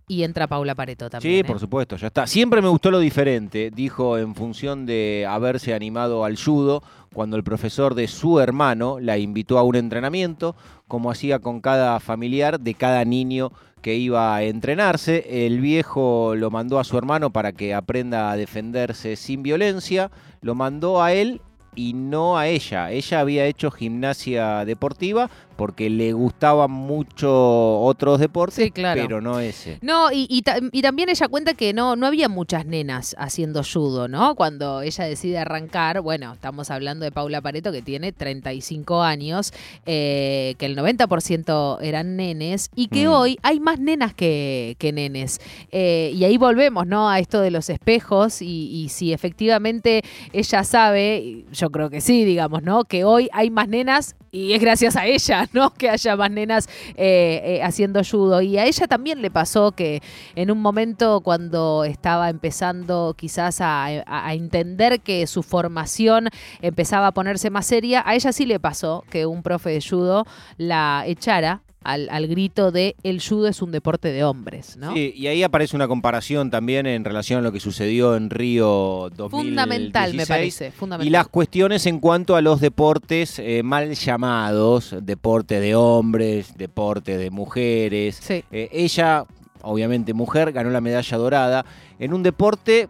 y 0.09 0.25
entra 0.25 0.47
Paula 0.47 0.75
Pareto 0.75 1.11
también. 1.11 1.33
Sí, 1.33 1.39
¿eh? 1.41 1.45
por 1.45 1.61
supuesto, 1.61 1.97
ya 1.97 2.09
está. 2.09 2.27
Siempre 2.27 2.63
me 2.63 2.69
gustó 2.69 2.91
lo 2.91 2.99
diferente, 2.99 3.71
dijo 3.71 4.19
en 4.19 4.35
función 4.35 4.87
de 4.87 5.27
haberse 5.29 5.75
animado 5.75 6.25
al 6.25 6.37
judo 6.37 6.83
cuando 7.13 7.37
el 7.37 7.45
profesor 7.45 7.95
de 7.95 8.09
su 8.09 8.41
hermano 8.41 8.99
la 9.01 9.19
invitó 9.19 9.59
a 9.59 9.63
un 9.63 9.77
entrenamiento, 9.77 10.57
como 10.89 11.11
hacía 11.11 11.39
con 11.39 11.61
cada 11.61 12.01
familiar 12.01 12.59
de 12.59 12.75
cada 12.75 13.05
niño 13.05 13.53
que 13.83 13.97
iba 13.97 14.35
a 14.35 14.43
entrenarse. 14.43 15.47
El 15.47 15.61
viejo 15.61 16.35
lo 16.35 16.51
mandó 16.51 16.79
a 16.79 16.85
su 16.85 16.97
hermano 16.97 17.31
para 17.31 17.53
que 17.53 17.75
aprenda 17.75 18.31
a 18.31 18.37
defenderse 18.37 19.17
sin 19.17 19.43
violencia, 19.43 20.11
lo 20.41 20.55
mandó 20.55 21.03
a 21.03 21.13
él 21.13 21.41
y 21.75 21.93
no 21.93 22.39
a 22.39 22.49
ella. 22.49 22.91
Ella 22.91 23.21
había 23.21 23.47
hecho 23.47 23.71
gimnasia 23.71 24.65
deportiva 24.65 25.31
porque 25.59 25.91
le 25.91 26.13
gustaban 26.13 26.71
mucho 26.71 27.81
otros 27.81 28.21
deportes, 28.21 28.65
Sí, 28.67 28.71
claro. 28.71 29.03
pero 29.03 29.21
no 29.21 29.41
ese. 29.41 29.79
No, 29.83 30.13
y, 30.13 30.29
y 30.31 30.43
ta- 30.43 30.61
y 30.71 30.83
también 30.83 31.09
ella 31.09 31.27
cuenta 31.27 31.55
que 31.55 31.73
no, 31.73 31.97
no 31.97 32.07
había 32.07 32.29
muchas 32.29 32.65
nenas 32.65 33.17
haciendo 33.19 33.63
judo, 33.65 34.07
¿no? 34.07 34.37
Cuando 34.37 34.83
ella 34.83 35.05
decide 35.05 35.37
arrancar, 35.39 36.01
bueno, 36.01 36.33
estamos 36.35 36.71
hablando 36.71 37.05
de 37.05 37.11
Paula 37.11 37.41
Pareto 37.43 37.73
que 37.73 37.83
tiene 37.83 38.13
35 38.13 39.03
años, 39.03 39.53
eh, 39.85 40.55
que 40.59 40.67
el 40.67 40.77
90% 40.77 41.79
eran 41.83 42.15
nenes 42.17 42.71
y 42.77 42.87
que 42.87 43.09
Mm. 43.09 43.11
hoy 43.13 43.39
hay 43.43 43.59
más 43.59 43.81
nenas 43.81 44.15
que, 44.15 44.77
que 44.79 44.93
nenes. 44.93 45.41
Eh, 45.73 46.13
y 46.15 46.23
ahí 46.23 46.37
volvemos, 46.39 46.87
¿no? 46.87 47.11
A 47.11 47.19
esto 47.19 47.41
de 47.41 47.51
los 47.51 47.69
espejos 47.69 48.43
y, 48.43 48.71
y 48.71 48.91
si 48.91 49.13
efectivamente 49.13 50.03
ella 50.33 50.63
sabe, 50.63 51.45
yo 51.53 51.71
creo 51.71 51.91
que 51.91 52.01
sí, 52.01 52.25
digamos, 52.25 52.63
¿no? 52.63 52.85
Que 52.85 53.03
hoy 53.05 53.29
hay 53.33 53.51
más 53.51 53.67
nenas 53.69 54.15
y 54.31 54.53
es 54.53 54.61
gracias 54.61 54.95
a 54.95 55.07
ella, 55.07 55.48
¿no? 55.53 55.73
Que 55.75 55.91
haya 55.91 56.17
más 56.17 56.31
nenas 56.31 56.69
eh, 56.97 57.41
eh, 57.45 57.63
haciendo 57.63 58.03
judo. 58.05 58.41
Y 58.43 58.59
a 58.59 58.67
ella 58.67 58.87
también 58.87 59.23
le 59.23 59.31
pasó 59.31 59.73
que 59.73 60.03
en 60.35 60.51
un 60.51 60.61
momento 60.61 61.21
cuando 61.21 61.85
estaba 61.85 62.31
empezando 62.31 63.15
quizás 63.17 63.59
a, 63.61 63.89
entender 64.33 65.01
que 65.01 65.27
su 65.27 65.43
formación 65.43 66.29
empezaba 66.61 67.09
a 67.09 67.13
ponerse 67.13 67.51
más 67.51 67.67
seria, 67.67 68.03
a 68.07 68.15
ella 68.15 68.33
sí 68.33 68.47
le 68.47 68.61
pasó 68.61 69.05
que 69.11 69.27
un 69.27 69.43
profe 69.43 69.71
de 69.71 69.81
judo 69.81 70.27
la 70.57 71.05
echara 71.07 71.63
al, 71.85 72.09
al 72.11 72.27
grito 72.27 72.73
de 72.73 72.97
el 73.03 73.21
judo 73.23 73.49
es 73.49 73.63
un 73.63 73.71
deporte 73.71 74.11
de 74.13 74.25
hombres, 74.25 74.77
¿no? 74.77 74.93
Sí, 74.93 75.13
y 75.17 75.29
ahí 75.29 75.43
aparece 75.43 75.77
una 75.77 75.89
comparación 75.89 76.51
también 76.51 76.87
en 76.87 77.05
relación 77.05 77.39
a 77.39 77.43
lo 77.43 77.53
que 77.53 77.61
sucedió 77.61 78.17
en 78.17 78.31
Río 78.31 79.11
2016. 79.17 79.31
Fundamental, 79.31 80.15
me 80.15 80.27
parece. 80.27 80.71
Fundamental. 80.73 81.07
Y 81.07 81.11
las 81.11 81.29
cuestiones 81.29 81.87
en 81.87 82.01
cuanto 82.01 82.37
a 82.37 82.41
los 82.41 82.61
deportes 82.61 83.39
eh, 83.39 83.63
mal 83.63 83.95
llamados, 83.95 84.95
deporte 85.03 85.61
de 85.61 85.75
hombres, 85.75 86.57
deporte 86.57 87.17
de 87.17 87.31
mujeres. 87.31 88.19
Sí. 88.21 88.45
Eh, 88.51 88.69
ella, 88.73 89.25
obviamente 89.63 90.15
mujer, 90.15 90.53
ganó 90.53 90.71
la 90.71 90.81
medalla 90.81 91.17
dorada 91.17 91.65
en 91.99 92.13
un 92.13 92.23
deporte 92.23 92.89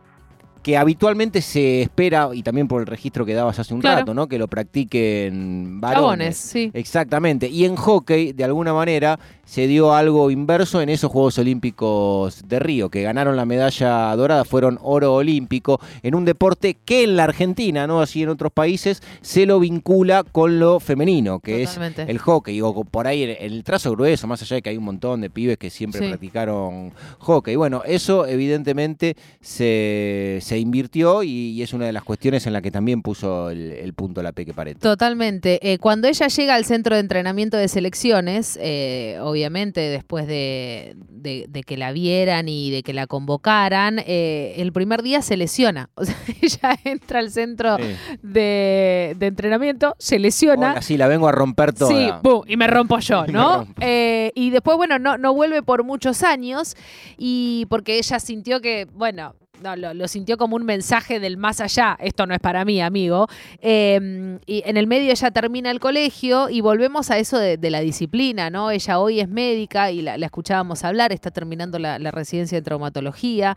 que 0.69 0.77
habitualmente 0.77 1.41
se 1.41 1.81
espera, 1.81 2.29
y 2.35 2.43
también 2.43 2.69
por 2.69 2.83
el 2.83 2.87
registro 2.87 3.25
que 3.25 3.33
dabas 3.33 3.59
hace 3.59 3.73
un 3.73 3.81
Claro. 3.81 4.01
rato, 4.01 4.13
¿no? 4.13 4.27
Que 4.29 4.39
lo 4.39 4.49
practiquen 4.49 5.81
varones. 5.81 6.03
Chabones, 6.03 6.37
sí. 6.37 6.71
Exactamente. 6.75 7.49
Y 7.49 7.65
en 7.65 7.75
hockey, 7.75 8.33
de 8.35 8.45
alguna 8.45 8.75
manera, 8.75 9.19
se 9.49 9.67
dio 9.67 9.95
algo 9.95 10.31
inverso 10.31 10.83
en 10.83 10.91
esos 10.91 11.11
Juegos 11.11 11.39
Olímpicos 11.39 12.47
de 12.47 12.59
Río, 12.59 12.91
que 12.91 13.01
ganaron 13.03 13.35
la 13.35 13.47
medalla 13.47 14.15
dorada, 14.15 14.45
fueron 14.45 14.79
oro 14.83 15.15
olímpico, 15.15 15.81
en 16.03 16.15
un 16.15 16.27
deporte 16.27 16.77
que 16.85 17.05
en 17.05 17.17
la 17.17 17.25
Argentina, 17.25 17.87
no 17.87 18.03
así 18.03 18.23
en 18.23 18.29
otros 18.29 18.53
países, 18.53 19.03
se 19.23 19.47
lo 19.47 19.59
vincula 19.59 20.23
con 20.23 20.59
lo 20.59 20.81
femenino, 20.81 21.41
que 21.41 21.65
Totalmente. 21.65 22.03
es 22.03 22.09
el 22.11 22.19
hockey. 22.19 22.61
O 22.61 22.85
por 22.85 23.07
ahí 23.07 23.23
en 23.23 23.37
el 23.41 23.65
trazo 23.65 23.93
grueso, 23.93 24.27
más 24.27 24.43
allá 24.43 24.57
de 24.57 24.63
que 24.63 24.69
hay 24.69 24.77
un 24.77 24.85
montón 24.85 25.23
de 25.23 25.31
pibes 25.31 25.57
que 25.57 25.71
siempre 25.71 26.03
Sí. 26.03 26.09
practicaron 26.09 26.93
hockey. 27.21 27.57
Bueno, 27.57 27.81
eso 27.87 28.27
evidentemente 28.27 29.17
se, 29.41 30.41
se 30.43 30.59
invirtió 30.59 31.23
y, 31.23 31.31
y 31.53 31.63
es 31.63 31.73
una 31.73 31.87
de 31.87 31.93
las 31.95 32.05
cuestiones 32.05 32.47
en 32.47 32.53
la 32.53 32.61
que 32.61 32.71
también 32.71 33.01
puso 33.01 33.49
el, 33.49 33.73
el 33.73 33.95
punto 33.95 34.23
la 34.23 34.33
Peque 34.33 34.53
Pareto. 34.53 34.81
Totalmente. 34.81 35.73
Eh, 35.73 35.79
cuando 35.79 36.07
ella 36.07 36.29
llega 36.29 36.55
al 36.55 36.67
centro 36.67 36.95
de 36.97 37.01
entrenamiento 37.01 37.57
de 37.57 37.67
selecciones, 37.69 38.59
eh, 38.61 39.17
obviamente 39.23 39.38
después 39.81 40.27
de, 40.27 40.95
de- 41.09 41.47
de 41.49 41.63
que 41.63 41.77
la 41.77 41.93
vieran 41.93 42.49
y 42.49 42.71
de 42.71 42.83
que 42.83 42.93
la 42.93 43.07
convocaran, 43.07 43.99
eh, 44.07 44.55
el 44.59 44.73
primer 44.73 45.03
día 45.03 45.23
se 45.23 45.37
lesiona. 45.37 45.91
O 45.97 46.05
sea, 46.05 46.17
ella 46.41 46.79
entra 46.85 47.19
al 47.19 47.31
centro 47.31 47.77
Sí. 47.77 47.85
de, 48.23 49.15
de 49.19 49.27
entrenamiento, 49.27 49.95
se 49.99 50.19
lesiona. 50.19 50.73
Hola, 50.73 50.83
sí, 50.83 50.97
la 50.97 51.09
vengo 51.09 51.29
a 51.29 51.33
romper 51.33 51.73
toda. 51.73 51.91
Sí, 51.91 52.11
pum, 52.23 52.43
y 52.47 52.57
me 52.57 52.67
rompo 52.67 52.99
yo, 52.99 53.27
¿no? 53.29 53.59
rompo. 53.59 53.81
Eh, 53.81 54.33
y 54.35 54.51
después, 54.51 54.77
bueno, 54.77 54.99
no, 54.99 55.19
no 55.19 55.35
vuelve 55.35 55.63
por 55.63 55.85
muchos 55.85 56.23
años 56.23 56.77
y 57.17 57.67
porque 57.69 57.99
ella 57.99 58.19
sintió 58.21 58.61
que, 58.61 58.87
bueno, 58.93 59.35
no, 59.63 59.77
lo, 59.77 60.09
sintió 60.09 60.37
como 60.37 60.57
un 60.57 60.65
mensaje 60.65 61.21
del 61.21 61.37
más 61.37 61.61
allá, 61.61 61.97
esto 62.01 62.27
no 62.27 62.35
es 62.35 62.41
para 62.41 62.65
mí, 62.65 62.81
amigo. 62.81 63.29
Eh, 63.61 64.39
y 64.47 64.63
en 64.65 64.77
el 64.77 64.87
medio 64.87 65.11
ella 65.11 65.31
termina 65.31 65.71
el 65.71 65.81
colegio 65.81 66.49
y 66.49 66.61
volvemos 66.61 67.11
a 67.11 67.19
eso 67.19 67.39
de, 67.39 67.57
de 67.57 67.71
la 67.71 67.81
disciplina, 67.81 68.51
¿no? 68.51 68.71
Ella 68.71 68.99
hoy 68.99 69.21
es 69.21 69.29
médica 69.29 69.91
y 69.91 70.03
la, 70.03 70.15
escuchábamos 70.17 70.85
hablar, 70.85 71.13
está 71.13 71.31
terminando 71.31 71.79
la, 71.79 71.99
la 71.99 72.11
residencia 72.11 72.59
de 72.59 72.63
traumatología. 72.63 73.57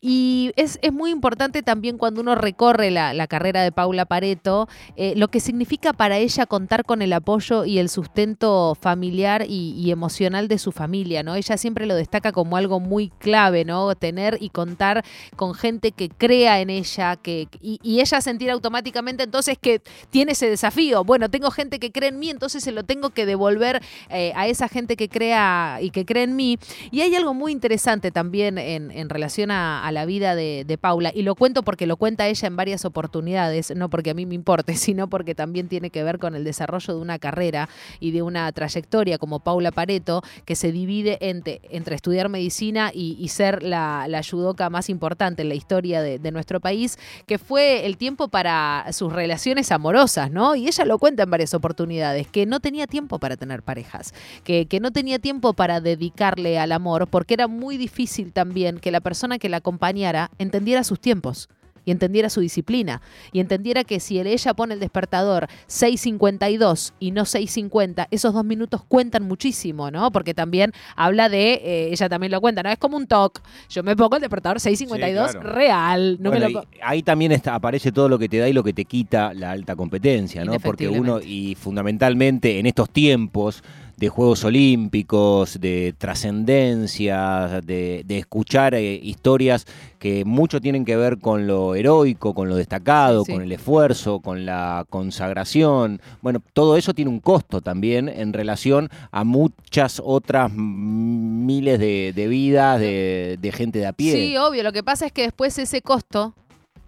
Y 0.00 0.52
es, 0.56 0.78
es 0.82 0.92
muy 0.92 1.10
importante 1.10 1.62
también 1.62 1.98
cuando 1.98 2.20
uno 2.20 2.34
recorre 2.34 2.90
la, 2.90 3.14
la 3.14 3.26
carrera 3.26 3.62
de 3.62 3.72
Paula 3.72 4.04
Pareto, 4.04 4.68
eh, 4.96 5.14
lo 5.16 5.28
que 5.28 5.40
significa 5.40 5.92
para 5.92 6.18
ella 6.18 6.46
contar 6.46 6.84
con 6.84 7.02
el 7.02 7.12
apoyo 7.12 7.64
y 7.64 7.78
el 7.78 7.88
sustento 7.88 8.76
familiar 8.80 9.44
y, 9.48 9.72
y 9.72 9.90
emocional 9.90 10.48
de 10.48 10.58
su 10.58 10.72
familia, 10.72 11.22
¿no? 11.22 11.34
Ella 11.34 11.56
siempre 11.56 11.86
lo 11.86 11.94
destaca 11.94 12.32
como 12.32 12.56
algo 12.56 12.80
muy 12.80 13.08
clave, 13.08 13.64
¿no? 13.64 13.94
Tener 13.94 14.38
y 14.40 14.50
contar 14.50 15.04
con 15.40 15.54
gente 15.54 15.92
que 15.92 16.10
crea 16.10 16.60
en 16.60 16.68
ella, 16.68 17.16
que, 17.16 17.48
y, 17.62 17.78
ella 17.98 18.20
sentir 18.20 18.50
automáticamente 18.50 19.22
entonces 19.22 19.56
que 19.58 19.80
tiene 20.10 20.32
ese 20.32 20.50
desafío. 20.50 21.02
Bueno, 21.02 21.30
tengo 21.30 21.50
gente 21.50 21.78
que 21.78 21.90
cree 21.92 22.10
en 22.10 22.18
mí, 22.18 22.28
entonces 22.28 22.62
se 22.62 22.72
lo 22.72 22.84
tengo 22.84 23.08
que 23.08 23.24
devolver 23.24 23.80
eh, 24.10 24.34
a 24.36 24.48
esa 24.48 24.68
gente 24.68 24.96
que 24.96 25.08
crea 25.08 25.78
y 25.80 25.92
que 25.92 26.04
cree 26.04 26.24
en 26.24 26.36
mí. 26.36 26.58
Y 26.90 27.00
hay 27.00 27.14
algo 27.14 27.32
muy 27.32 27.52
interesante 27.52 28.10
también 28.10 28.58
en, 28.58 28.90
en 28.90 29.08
relación 29.08 29.50
a, 29.50 29.82
a 29.82 29.90
la 29.92 30.04
vida 30.04 30.34
de, 30.34 30.78
Paula, 30.78 31.10
y 31.14 31.22
lo 31.22 31.34
cuento 31.34 31.62
porque 31.62 31.86
lo 31.86 31.96
cuenta 31.96 32.28
ella 32.28 32.46
en 32.46 32.56
varias 32.56 32.84
oportunidades, 32.84 33.74
no 33.74 33.88
porque 33.88 34.10
a 34.10 34.14
mí 34.14 34.26
me 34.26 34.34
importe, 34.34 34.74
sino 34.76 35.08
porque 35.08 35.34
también 35.34 35.68
tiene 35.68 35.88
que 35.88 36.04
ver 36.04 36.18
con 36.18 36.34
el 36.34 36.44
desarrollo 36.44 36.94
de 36.94 37.00
una 37.00 37.18
carrera 37.18 37.70
y 37.98 38.10
de 38.10 38.20
una 38.20 38.52
trayectoria 38.52 39.16
como 39.16 39.40
Paula 39.40 39.72
Pareto, 39.72 40.22
que 40.44 40.54
se 40.54 40.70
divide 40.70 41.16
entre, 41.22 41.62
entre 41.70 41.96
estudiar 41.96 42.28
medicina 42.28 42.90
y, 42.92 43.16
y 43.18 43.28
ser 43.28 43.62
la, 43.62 44.04
la 44.06 44.22
judoka 44.22 44.68
más 44.68 44.90
importante 44.90 45.29
en 45.38 45.48
la 45.48 45.54
historia 45.54 46.02
de, 46.02 46.18
de 46.18 46.30
nuestro 46.32 46.60
país, 46.60 46.98
que 47.26 47.38
fue 47.38 47.86
el 47.86 47.96
tiempo 47.96 48.28
para 48.28 48.86
sus 48.92 49.12
relaciones 49.12 49.72
amorosas, 49.72 50.30
¿no? 50.30 50.54
Y 50.54 50.66
ella 50.66 50.84
lo 50.84 50.98
cuenta 50.98 51.22
en 51.22 51.30
varias 51.30 51.54
oportunidades, 51.54 52.26
que 52.26 52.46
no 52.46 52.60
tenía 52.60 52.86
tiempo 52.86 53.18
para 53.18 53.36
tener 53.36 53.62
parejas, 53.62 54.14
que, 54.44 54.66
que 54.66 54.80
no 54.80 54.90
tenía 54.90 55.18
tiempo 55.18 55.52
para 55.52 55.80
dedicarle 55.80 56.58
al 56.58 56.72
amor, 56.72 57.06
porque 57.08 57.34
era 57.34 57.48
muy 57.48 57.76
difícil 57.76 58.32
también 58.32 58.78
que 58.78 58.90
la 58.90 59.00
persona 59.00 59.38
que 59.38 59.48
la 59.48 59.58
acompañara 59.58 60.30
entendiera 60.38 60.84
sus 60.84 61.00
tiempos 61.00 61.48
y 61.90 61.92
entendiera 61.92 62.30
su 62.30 62.40
disciplina 62.40 63.02
y 63.32 63.40
entendiera 63.40 63.82
que 63.82 63.98
si 63.98 64.20
ella 64.20 64.54
pone 64.54 64.74
el 64.74 64.80
despertador 64.80 65.48
6.52 65.68 66.92
y 67.00 67.10
no 67.10 67.22
6.50, 67.22 68.06
esos 68.12 68.32
dos 68.32 68.44
minutos 68.44 68.82
cuentan 68.86 69.24
muchísimo, 69.24 69.90
¿no? 69.90 70.12
Porque 70.12 70.34
también 70.34 70.72
habla 70.94 71.28
de, 71.28 71.54
eh, 71.54 71.88
ella 71.90 72.08
también 72.08 72.30
lo 72.30 72.40
cuenta, 72.40 72.62
¿no? 72.62 72.70
Es 72.70 72.78
como 72.78 72.96
un 72.96 73.06
talk. 73.08 73.42
Yo 73.68 73.82
me 73.82 73.96
pongo 73.96 74.14
el 74.16 74.22
despertador 74.22 74.58
6.52 74.58 74.70
Sí, 74.70 75.36
claro. 75.38 75.40
real. 75.42 76.16
No 76.20 76.30
Bueno, 76.30 76.46
me 76.46 76.52
lo... 76.52 76.64
ahí 76.82 77.02
también 77.02 77.32
está- 77.32 77.54
aparece 77.56 77.90
todo 77.90 78.08
lo 78.08 78.18
que 78.18 78.28
te 78.28 78.38
da 78.38 78.48
y 78.48 78.52
lo 78.52 78.62
que 78.62 78.72
te 78.72 78.84
quita 78.84 79.34
la 79.34 79.50
alta 79.50 79.74
competencia, 79.74 80.44
¿no? 80.44 80.58
Porque 80.60 80.88
uno, 80.88 81.20
y 81.20 81.56
fundamentalmente 81.56 82.58
en 82.60 82.66
estos 82.66 82.88
tiempos 82.90 83.62
de 84.00 84.08
Juegos 84.08 84.44
Olímpicos, 84.44 85.60
de 85.60 85.94
trascendencia, 85.98 87.60
de, 87.62 88.02
de 88.06 88.18
escuchar 88.18 88.74
eh, 88.74 88.94
historias 88.94 89.66
que 89.98 90.24
mucho 90.24 90.58
tienen 90.58 90.86
que 90.86 90.96
ver 90.96 91.18
con 91.18 91.46
lo 91.46 91.74
heroico, 91.74 92.32
con 92.32 92.48
lo 92.48 92.56
destacado, 92.56 93.26
Sí, 93.26 93.32
con 93.32 93.42
el 93.42 93.52
esfuerzo, 93.52 94.20
con 94.20 94.46
la 94.46 94.86
consagración. 94.88 96.00
Bueno, 96.22 96.40
todo 96.54 96.78
eso 96.78 96.94
tiene 96.94 97.10
un 97.10 97.20
costo 97.20 97.60
también 97.60 98.08
en 98.08 98.32
relación 98.32 98.88
a 99.10 99.22
muchas 99.24 100.00
otras 100.02 100.50
miles 100.50 101.78
de, 101.78 102.14
de 102.16 102.26
vidas 102.26 102.80
de, 102.80 103.36
de 103.38 103.52
gente 103.52 103.80
de 103.80 103.86
a 103.86 103.92
pie. 103.92 104.12
Sí, 104.14 104.36
obvio. 104.38 104.62
Lo 104.62 104.72
que 104.72 104.82
pasa 104.82 105.04
es 105.04 105.12
que 105.12 105.22
después 105.22 105.58
ese 105.58 105.82
costo 105.82 106.32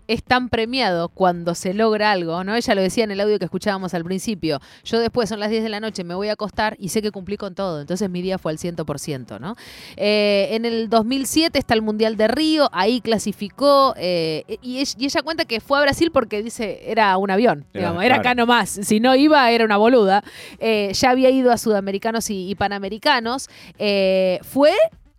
es 0.08 0.22
tan 0.22 0.48
premiado 0.48 1.08
cuando 1.08 1.54
se 1.54 1.74
logra 1.74 2.10
algo, 2.10 2.44
¿no? 2.44 2.54
Ella 2.54 2.74
lo 2.74 2.82
decía 2.82 3.04
en 3.04 3.10
el 3.10 3.20
audio 3.20 3.38
que 3.38 3.44
escuchábamos 3.44 3.94
al 3.94 4.04
principio. 4.04 4.60
Yo 4.84 4.98
después 4.98 5.28
son 5.28 5.40
las 5.40 5.50
10 5.50 5.62
de 5.62 5.68
la 5.68 5.80
noche, 5.80 6.04
me 6.04 6.14
voy 6.14 6.28
a 6.28 6.32
acostar 6.32 6.76
y 6.78 6.88
sé 6.88 7.02
que 7.02 7.10
cumplí 7.10 7.36
con 7.36 7.54
todo. 7.54 7.80
Entonces 7.80 8.08
mi 8.10 8.22
día 8.22 8.38
fue 8.38 8.52
al 8.52 8.58
100%, 8.58 9.40
¿no? 9.40 9.56
Eh, 9.96 10.48
en 10.52 10.64
el 10.64 10.88
2007 10.88 11.58
está 11.58 11.74
el 11.74 11.82
Mundial 11.82 12.16
de 12.16 12.28
Río, 12.28 12.68
ahí 12.72 13.00
clasificó 13.00 13.94
eh, 13.96 14.44
y, 14.62 14.78
ella, 14.78 15.22
cuenta 15.22 15.44
que 15.44 15.60
fue 15.60 15.78
a 15.78 15.82
Brasil 15.82 16.10
porque 16.12 16.42
dice, 16.42 16.82
era 16.86 17.16
un 17.16 17.30
avión, 17.30 17.66
Era, 17.72 17.80
digamos, 17.80 18.04
era 18.04 18.14
claro. 18.16 18.20
acá 18.20 18.34
nomás. 18.34 18.70
Si 18.82 19.00
no 19.00 19.14
iba, 19.14 19.50
era 19.50 19.64
una 19.64 19.76
boluda. 19.76 20.22
Eh, 20.58 20.92
ya 20.94 21.10
había 21.10 21.30
ido 21.30 21.52
a 21.52 21.58
Sudamericanos 21.58 22.30
y, 22.30 22.50
y 22.50 22.54
Panamericanos. 22.54 23.48
Fue 23.78 24.72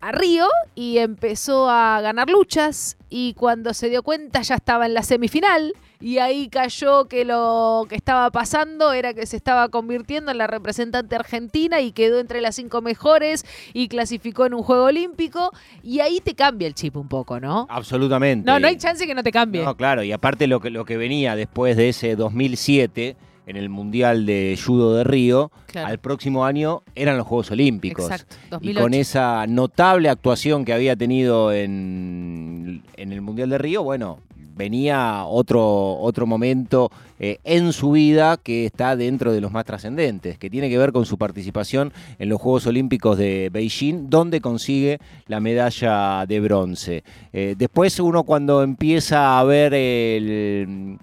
a 0.04 0.12
Río 0.12 0.46
y 0.74 0.98
empezó 0.98 1.70
a 1.70 1.98
ganar 2.02 2.28
luchas 2.28 2.98
y 3.16 3.34
cuando 3.34 3.74
se 3.74 3.88
dio 3.90 4.02
cuenta 4.02 4.42
ya 4.42 4.56
estaba 4.56 4.86
en 4.86 4.94
la 4.94 5.04
semifinal 5.04 5.72
y 6.00 6.18
ahí 6.18 6.48
cayó 6.48 7.04
que 7.04 7.24
lo 7.24 7.86
que 7.88 7.94
estaba 7.94 8.28
pasando 8.32 8.92
era 8.92 9.14
que 9.14 9.24
se 9.24 9.36
estaba 9.36 9.68
convirtiendo 9.68 10.32
en 10.32 10.38
la 10.38 10.48
representante 10.48 11.14
argentina 11.14 11.80
y 11.80 11.92
quedó 11.92 12.18
entre 12.18 12.40
las 12.40 12.56
cinco 12.56 12.82
mejores 12.82 13.46
y 13.72 13.86
clasificó 13.86 14.46
en 14.46 14.54
un 14.54 14.64
juego 14.64 14.86
olímpico 14.86 15.52
y 15.80 16.00
ahí 16.00 16.18
te 16.18 16.34
cambia 16.34 16.66
el 16.66 16.74
chip 16.74 16.96
un 16.96 17.06
poco, 17.06 17.38
¿no? 17.38 17.68
Absolutamente. 17.70 18.50
No, 18.50 18.58
no 18.58 18.66
hay 18.66 18.78
chance 18.78 19.06
que 19.06 19.14
no 19.14 19.22
te 19.22 19.30
cambie. 19.30 19.62
No, 19.62 19.76
claro, 19.76 20.02
y 20.02 20.10
aparte 20.10 20.48
lo 20.48 20.58
que, 20.58 20.70
lo 20.70 20.84
que 20.84 20.96
venía 20.96 21.36
después 21.36 21.76
de 21.76 21.90
ese 21.90 22.16
2007 22.16 23.14
en 23.46 23.56
el 23.56 23.68
Mundial 23.68 24.26
de 24.26 24.58
Judo 24.62 24.94
de 24.96 25.04
Río, 25.04 25.50
Claro. 25.66 25.88
al 25.88 25.98
próximo 25.98 26.44
año 26.44 26.82
eran 26.94 27.16
los 27.18 27.26
Juegos 27.26 27.50
Olímpicos. 27.50 28.04
Exacto, 28.10 28.36
Y 28.60 28.72
2008. 28.72 28.80
con 28.82 28.94
esa 28.94 29.46
notable 29.46 30.08
actuación 30.08 30.64
que 30.64 30.72
había 30.72 30.96
tenido 30.96 31.52
en, 31.52 32.82
en 32.96 33.12
el 33.12 33.20
Mundial 33.20 33.50
de 33.50 33.58
Río, 33.58 33.82
bueno, 33.82 34.20
venía 34.56 35.24
otro, 35.24 35.98
otro 35.98 36.26
momento 36.28 36.90
eh, 37.18 37.38
en 37.42 37.72
su 37.72 37.90
vida 37.90 38.36
que 38.36 38.66
está 38.66 38.94
dentro 38.94 39.32
de 39.32 39.40
los 39.40 39.50
más 39.50 39.64
trascendentes, 39.64 40.38
que 40.38 40.48
tiene 40.48 40.68
que 40.70 40.78
ver 40.78 40.92
con 40.92 41.06
su 41.06 41.18
participación 41.18 41.92
en 42.20 42.28
los 42.28 42.40
Juegos 42.40 42.66
Olímpicos 42.68 43.18
de 43.18 43.50
Beijing, 43.52 44.08
donde 44.08 44.40
consigue 44.40 45.00
la 45.26 45.40
medalla 45.40 46.24
de 46.26 46.38
bronce. 46.40 47.02
Eh, 47.32 47.56
después 47.58 47.98
uno 47.98 48.22
cuando 48.22 48.62
empieza 48.62 49.40
a 49.40 49.44
ver 49.44 49.74
el 49.74 50.98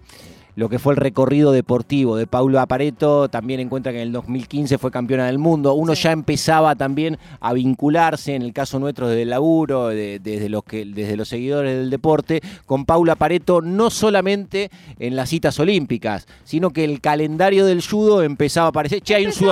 lo 0.55 0.69
que 0.69 0.79
fue 0.79 0.93
el 0.93 0.97
recorrido 0.97 1.51
deportivo 1.51 2.15
de 2.15 2.27
Paulo 2.27 2.59
Apareto, 2.59 3.29
también 3.29 3.59
encuentra 3.59 3.91
que 3.91 3.99
en 4.01 4.07
el 4.07 4.11
2015 4.11 4.77
fue 4.77 4.91
campeona 4.91 5.25
del 5.27 5.37
mundo. 5.37 5.73
Uno 5.73 5.95
Sí. 5.95 6.03
ya 6.03 6.11
empezaba 6.11 6.75
también 6.75 7.17
a 7.39 7.53
vincularse, 7.53 8.35
en 8.35 8.41
el 8.41 8.53
caso 8.53 8.79
nuestro 8.79 9.07
desde 9.07 9.23
el 9.23 9.29
laburo, 9.29 9.87
de- 9.87 10.19
desde, 10.19 10.49
los 10.49 10.63
que, 10.63 10.85
desde 10.85 11.15
los 11.17 11.27
seguidores 11.29 11.77
del 11.77 11.89
deporte, 11.89 12.41
con 12.65 12.85
Paula 12.85 13.15
Pareto, 13.15 13.61
no 13.61 13.89
solamente 13.89 14.69
en 14.99 15.15
las 15.15 15.29
citas 15.29 15.59
olímpicas, 15.59 16.27
sino 16.43 16.71
que 16.71 16.83
el 16.83 17.01
calendario 17.01 17.65
del 17.65 17.81
judo 17.85 18.23
empezaba 18.23 18.67
a 18.67 18.69
aparecer. 18.69 19.01
Che, 19.01 19.15
hay 19.15 19.25
un, 19.25 19.31
tener 19.31 19.51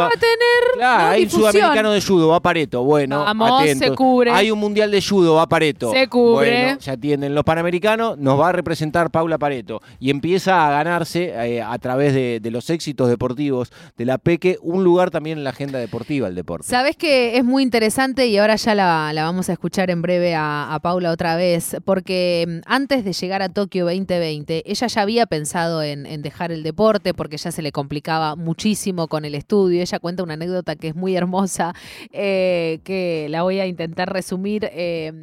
Claro, 0.76 1.04
¿no? 1.04 1.10
hay 1.10 1.22
un 1.24 1.28
difusión. 1.28 1.52
sudamericano 1.54 1.92
de 1.92 2.02
judo, 2.02 2.28
va 2.30 2.40
Pareto. 2.40 2.84
Bueno, 2.84 3.20
Vamos, 3.24 3.64
se 3.70 3.92
cubre. 3.96 4.32
Hay 4.32 4.52
un 4.52 4.60
mundial 4.60 4.92
de 4.92 5.02
judo, 5.02 5.36
va 5.36 5.48
Pareto. 5.48 5.92
Se 5.92 6.08
cubre. 6.08 6.64
Bueno, 6.64 6.80
ya 6.80 6.94
atienden 6.94 7.34
los 7.36 7.44
panamericanos, 7.44 8.18
nos 8.18 8.40
va 8.40 8.50
a 8.50 8.52
representar 8.52 9.10
Paula 9.12 9.38
Pareto. 9.38 9.82
Y 10.00 10.10
empieza 10.10 10.68
a 10.68 10.70
eh, 11.16 11.62
a 11.62 11.78
través 11.80 12.14
de, 12.14 12.50
los 12.50 12.70
éxitos 12.70 13.10
deportivos 13.10 13.72
de 13.96 14.06
la 14.06 14.18
Peque 14.18 14.58
un 14.62 14.84
lugar 14.84 15.12
también 15.12 15.38
en 15.38 15.44
la 15.44 15.52
agenda 15.52 15.78
deportiva, 15.78 16.28
el 16.28 16.36
deporte. 16.36 16.68
Sabes 16.68 16.98
que 16.98 17.38
es 17.38 17.44
muy 17.44 17.62
interesante 17.62 18.28
y 18.28 18.38
ahora 18.38 18.56
ya 18.56 18.74
la, 18.74 19.12
vamos 19.16 19.50
a 19.50 19.54
escuchar 19.54 19.92
en 19.92 20.02
breve 20.02 20.36
a, 20.36 20.78
Paula 20.82 21.12
otra 21.12 21.36
vez, 21.36 21.76
porque 21.86 22.46
mm, 22.48 22.60
antes 22.66 23.04
de 23.04 23.14
llegar 23.14 23.42
a 23.42 23.50
Tokio 23.50 23.86
2020, 23.86 24.64
ella 24.66 24.88
ya 24.88 25.02
había 25.02 25.26
pensado 25.26 25.84
en, 25.84 26.06
en 26.06 26.22
dejar 26.22 26.52
el 26.52 26.64
deporte 26.64 27.14
porque 27.14 27.38
ya 27.38 27.52
se 27.52 27.62
le 27.62 27.72
complicaba 27.72 28.36
muchísimo 28.36 29.08
con 29.08 29.26
el 29.26 29.36
estudio. 29.36 29.82
Ella 29.82 30.00
cuenta 30.00 30.24
una 30.24 30.34
anécdota 30.34 30.76
que 30.76 30.90
es 30.90 30.96
muy 30.96 31.16
hermosa, 31.16 31.74
eh, 32.12 32.80
que 32.84 33.28
la 33.30 33.44
voy 33.44 33.60
a 33.60 33.68
intentar 33.68 34.12
resumir, 34.12 34.70
eh, 34.72 35.22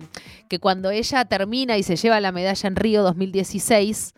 que 0.49 0.59
cuando 0.59 0.90
ella 0.90 1.25
termina 1.25 1.76
y 1.76 1.83
se 1.83 1.97
lleva 1.97 2.21
la 2.21 2.33
medalla 2.33 2.68
en 2.68 2.76
Río 2.76 3.02
2016, 3.02 4.14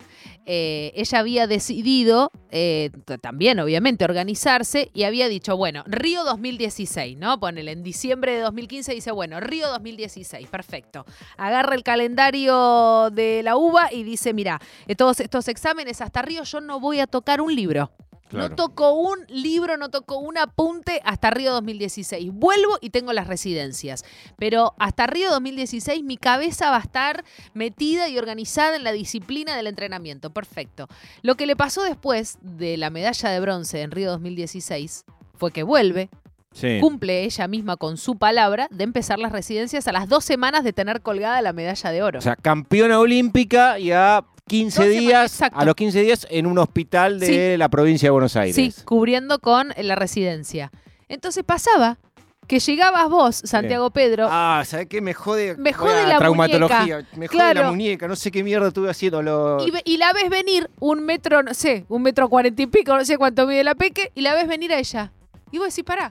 eh, 0.51 0.93
ella 0.95 1.19
había 1.19 1.47
decidido, 1.47 2.33
eh, 2.51 2.91
también 3.21 3.61
obviamente, 3.61 4.07
organizarse 4.07 4.91
y 4.95 5.03
había 5.03 5.29
dicho, 5.29 5.59
bueno, 5.59 5.85
Río 5.87 6.25
2016, 6.25 7.19
¿no? 7.19 7.39
Ponele, 7.39 7.73
en 7.73 7.83
diciembre 7.83 8.33
de 8.33 8.41
2015 8.41 8.95
dice, 8.95 9.11
bueno, 9.11 9.41
Río 9.41 9.69
2016, 9.69 10.49
perfecto. 10.49 11.05
Agarra 11.37 11.75
el 11.75 11.83
calendario 11.83 13.11
de 13.13 13.43
la 13.43 13.59
UBA 13.59 13.93
y 13.93 14.05
dice, 14.05 14.33
mira, 14.33 14.59
eh, 14.87 14.95
todos 14.95 15.21
estos 15.21 15.49
exámenes 15.49 16.01
hasta 16.01 16.23
Río 16.23 16.45
yo 16.45 16.63
no 16.63 16.81
voy 16.81 17.01
a 17.01 17.07
tocar 17.07 17.43
un 17.43 17.55
libro. 17.55 17.91
Claro. 18.29 18.51
No 18.51 18.57
toco 18.57 18.93
un 18.93 19.19
libro, 19.29 19.77
no 19.77 19.89
toco 19.91 20.19
un 20.19 20.37
apunte 20.39 21.01
hasta 21.05 21.31
Río 21.31 21.53
2016. 21.53 22.31
Vuelvo 22.33 22.79
y 22.81 22.91
tengo 22.91 23.13
las 23.13 23.27
residencias. 23.27 24.05
Pero 24.37 24.75
hasta 24.79 25.07
Río 25.07 25.31
2016 25.31 26.03
mi 26.05 26.17
cabeza 26.17 26.71
va 26.71 26.77
a 26.77 26.81
estar 26.81 27.25
metida 27.55 28.09
y 28.09 28.19
organizada 28.19 28.77
en 28.77 28.85
la 28.85 28.93
disciplina 28.93 29.57
del 29.57 29.67
entrenamiento. 29.67 30.31
Perfecto. 30.31 30.89
Lo 31.23 31.37
que 31.37 31.47
le 31.47 31.57
pasó 31.57 31.83
después 31.83 32.39
de 32.43 32.77
la 32.77 32.91
medalla 32.91 33.31
de 33.31 33.41
bronce 33.41 33.83
en 33.83 33.91
Río 33.91 34.11
2016 34.11 35.05
fue 35.35 35.51
que 35.53 35.63
vuelve, 35.63 36.11
Sí. 36.55 36.79
cumple 36.81 37.25
ella 37.25 37.47
misma 37.47 37.77
con 37.77 37.99
su 37.99 38.17
palabra 38.17 38.69
de 38.71 38.83
empezar 38.83 39.19
las 39.19 39.33
residencias 39.33 39.87
a 39.87 39.93
las 39.93 40.09
dos 40.09 40.25
semanas 40.25 40.65
de 40.65 40.73
tener 40.73 41.03
colgada 41.03 41.41
la 41.43 41.53
medalla 41.53 41.91
de 41.93 42.03
oro. 42.03 42.19
O 42.19 42.23
sea, 42.23 42.37
campeona 42.37 42.99
olímpica 42.99 43.79
y 43.79 43.93
a 43.93 44.25
15 44.49 44.81
Dos 44.85 44.89
semanas, 44.95 45.39
días, 45.39 45.53
a 45.53 45.65
los 45.65 45.75
15 45.75 46.03
días 46.03 46.27
en 46.31 46.47
un 46.47 46.59
hospital 46.59 47.21
de 47.21 47.27
Sí. 47.27 47.57
la 47.59 47.69
provincia 47.69 48.07
de 48.07 48.11
Buenos 48.11 48.35
Aires. 48.37 48.57
Sí, 48.57 48.75
cubriendo 48.85 49.39
con 49.39 49.73
la 49.77 49.95
residencia. 49.95 50.73
Entonces 51.09 51.45
pasaba 51.45 51.99
que 52.47 52.59
llegabas 52.61 53.09
vos, 53.11 53.37
Santiago 53.45 53.91
Pedro, 53.91 54.27
Ah, 54.31 54.63
¿sabes 54.67 54.87
qué? 54.87 55.01
Me 55.03 55.13
jode, 55.13 55.55
Me 55.59 55.73
jode 55.75 56.07
la 56.07 56.17
traumatología. 56.19 57.07
Me 57.15 57.29
jode 57.29 57.55
la 57.55 57.71
muñeca. 57.71 58.09
No 58.09 58.17
sé 58.17 58.31
qué 58.31 58.43
mierda 58.43 58.69
estuve 58.69 58.89
haciendo. 58.91 59.23
Lo... 59.23 59.59
y, 59.67 59.73
y 59.85 59.97
la 59.99 60.13
ves 60.15 60.31
venir 60.31 60.71
un 60.81 61.05
metro, 61.05 61.43
no 61.43 61.53
sé, 61.53 61.85
un 61.89 62.03
metro 62.03 62.29
cuarenta 62.31 62.63
y 62.63 62.67
pico, 62.67 62.97
no 62.97 63.05
sé 63.05 63.19
cuánto 63.19 63.47
mide 63.47 63.63
la 63.65 63.75
peque, 63.75 64.13
y 64.15 64.23
la 64.23 64.35
ves 64.35 64.49
venir 64.49 64.73
a 64.73 64.79
ella. 64.79 65.13
Y 65.53 65.59
vos 65.59 65.69
decís, 65.69 65.85
pará. 65.85 66.11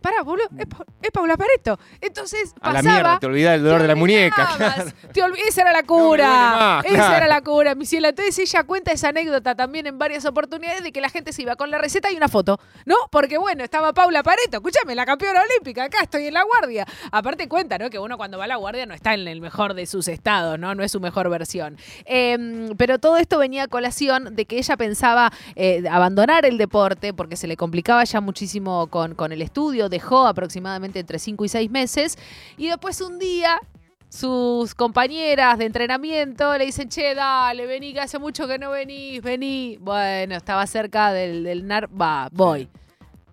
Pará, 0.00 0.22
boludo, 0.22 0.48
es, 0.58 0.66
Pa- 0.66 0.84
es 1.02 1.10
Paula 1.10 1.36
Pareto. 1.36 1.78
Entonces 2.00 2.54
a 2.60 2.72
la 2.72 2.82
mierda, 2.82 3.18
te 3.18 3.26
olvidás 3.26 3.52
del 3.54 3.64
dolor 3.64 3.82
de 3.82 3.88
la 3.88 3.94
muñeca. 3.94 4.48
claro. 4.56 4.84
te 5.12 5.20
esa 5.48 5.62
era 5.62 5.72
la 5.72 5.80
No 5.82 5.86
cura. 5.86 6.28
más, 6.28 6.84
esa 6.84 6.94
claro. 6.94 7.16
era 7.16 7.26
la 7.28 7.40
cura, 7.42 7.74
mi 7.74 7.86
cielo. 7.86 8.08
Entonces 8.08 8.38
ella 8.38 8.64
cuenta 8.64 8.92
esa 8.92 9.08
anécdota 9.08 9.54
también 9.54 9.86
en 9.86 9.98
varias 9.98 10.24
oportunidades 10.24 10.82
de 10.82 10.92
que 10.92 11.00
la 11.00 11.08
gente 11.08 11.32
se 11.32 11.42
iba 11.42 11.56
con 11.56 11.70
la 11.70 11.78
receta 11.78 12.10
y 12.12 12.16
una 12.16 12.28
foto. 12.28 12.58
¿No? 12.84 12.94
Porque 13.10 13.38
bueno, 13.38 13.64
estaba 13.64 13.92
Paula 13.92 14.22
Pareto, 14.22 14.58
escúchame, 14.58 14.94
la 14.94 15.04
campeona 15.06 15.42
olímpica, 15.42 15.84
acá 15.84 15.98
estoy 16.02 16.26
en 16.26 16.34
la 16.34 16.42
guardia. 16.44 16.86
Aparte 17.10 17.48
cuenta, 17.48 17.78
¿no? 17.78 17.90
Que 17.90 17.98
uno 17.98 18.16
cuando 18.16 18.38
va 18.38 18.44
a 18.44 18.48
la 18.48 18.56
guardia 18.56 18.86
no 18.86 18.94
está 18.94 19.14
en 19.14 19.26
el 19.28 19.40
mejor 19.40 19.74
de 19.74 19.86
sus 19.86 20.08
estados, 20.08 20.58
¿no? 20.58 20.74
No 20.74 20.82
es 20.82 20.92
su 20.92 21.00
mejor 21.00 21.28
versión. 21.30 21.76
Em, 22.04 22.74
pero 22.76 22.98
todo 22.98 23.16
esto 23.16 23.38
venía 23.38 23.64
a 23.64 23.68
colación 23.68 24.34
de 24.36 24.44
que 24.46 24.58
ella 24.58 24.76
pensaba 24.76 25.32
eh, 25.56 25.84
abandonar 25.90 26.44
el 26.46 26.58
deporte 26.58 27.12
porque 27.12 27.36
se 27.36 27.46
le 27.46 27.56
complicaba 27.56 28.04
ya 28.04 28.20
muchísimo 28.20 28.86
con, 28.88 29.14
con 29.14 29.32
el 29.32 29.42
estudio, 29.42 29.88
dejó 29.98 30.26
aproximadamente 30.26 31.00
entre 31.00 31.18
5 31.18 31.44
y 31.44 31.48
6 31.48 31.70
meses 31.70 32.18
y 32.56 32.68
después 32.68 33.00
un 33.00 33.18
día 33.18 33.58
sus 34.08 34.74
compañeras 34.74 35.58
de 35.58 35.66
entrenamiento 35.66 36.56
le 36.56 36.64
dicen, 36.66 36.88
che, 36.88 37.14
dale, 37.14 37.66
vení, 37.66 37.92
que 37.92 38.00
hace 38.00 38.18
mucho 38.18 38.46
que 38.46 38.58
no 38.58 38.70
venís, 38.70 39.20
vení. 39.22 39.76
Bueno, 39.80 40.34
estaba 40.36 40.66
cerca 40.66 41.12
del, 41.12 41.44
del 41.44 41.66
NAR, 41.66 41.88
va, 42.00 42.28
voy. 42.32 42.68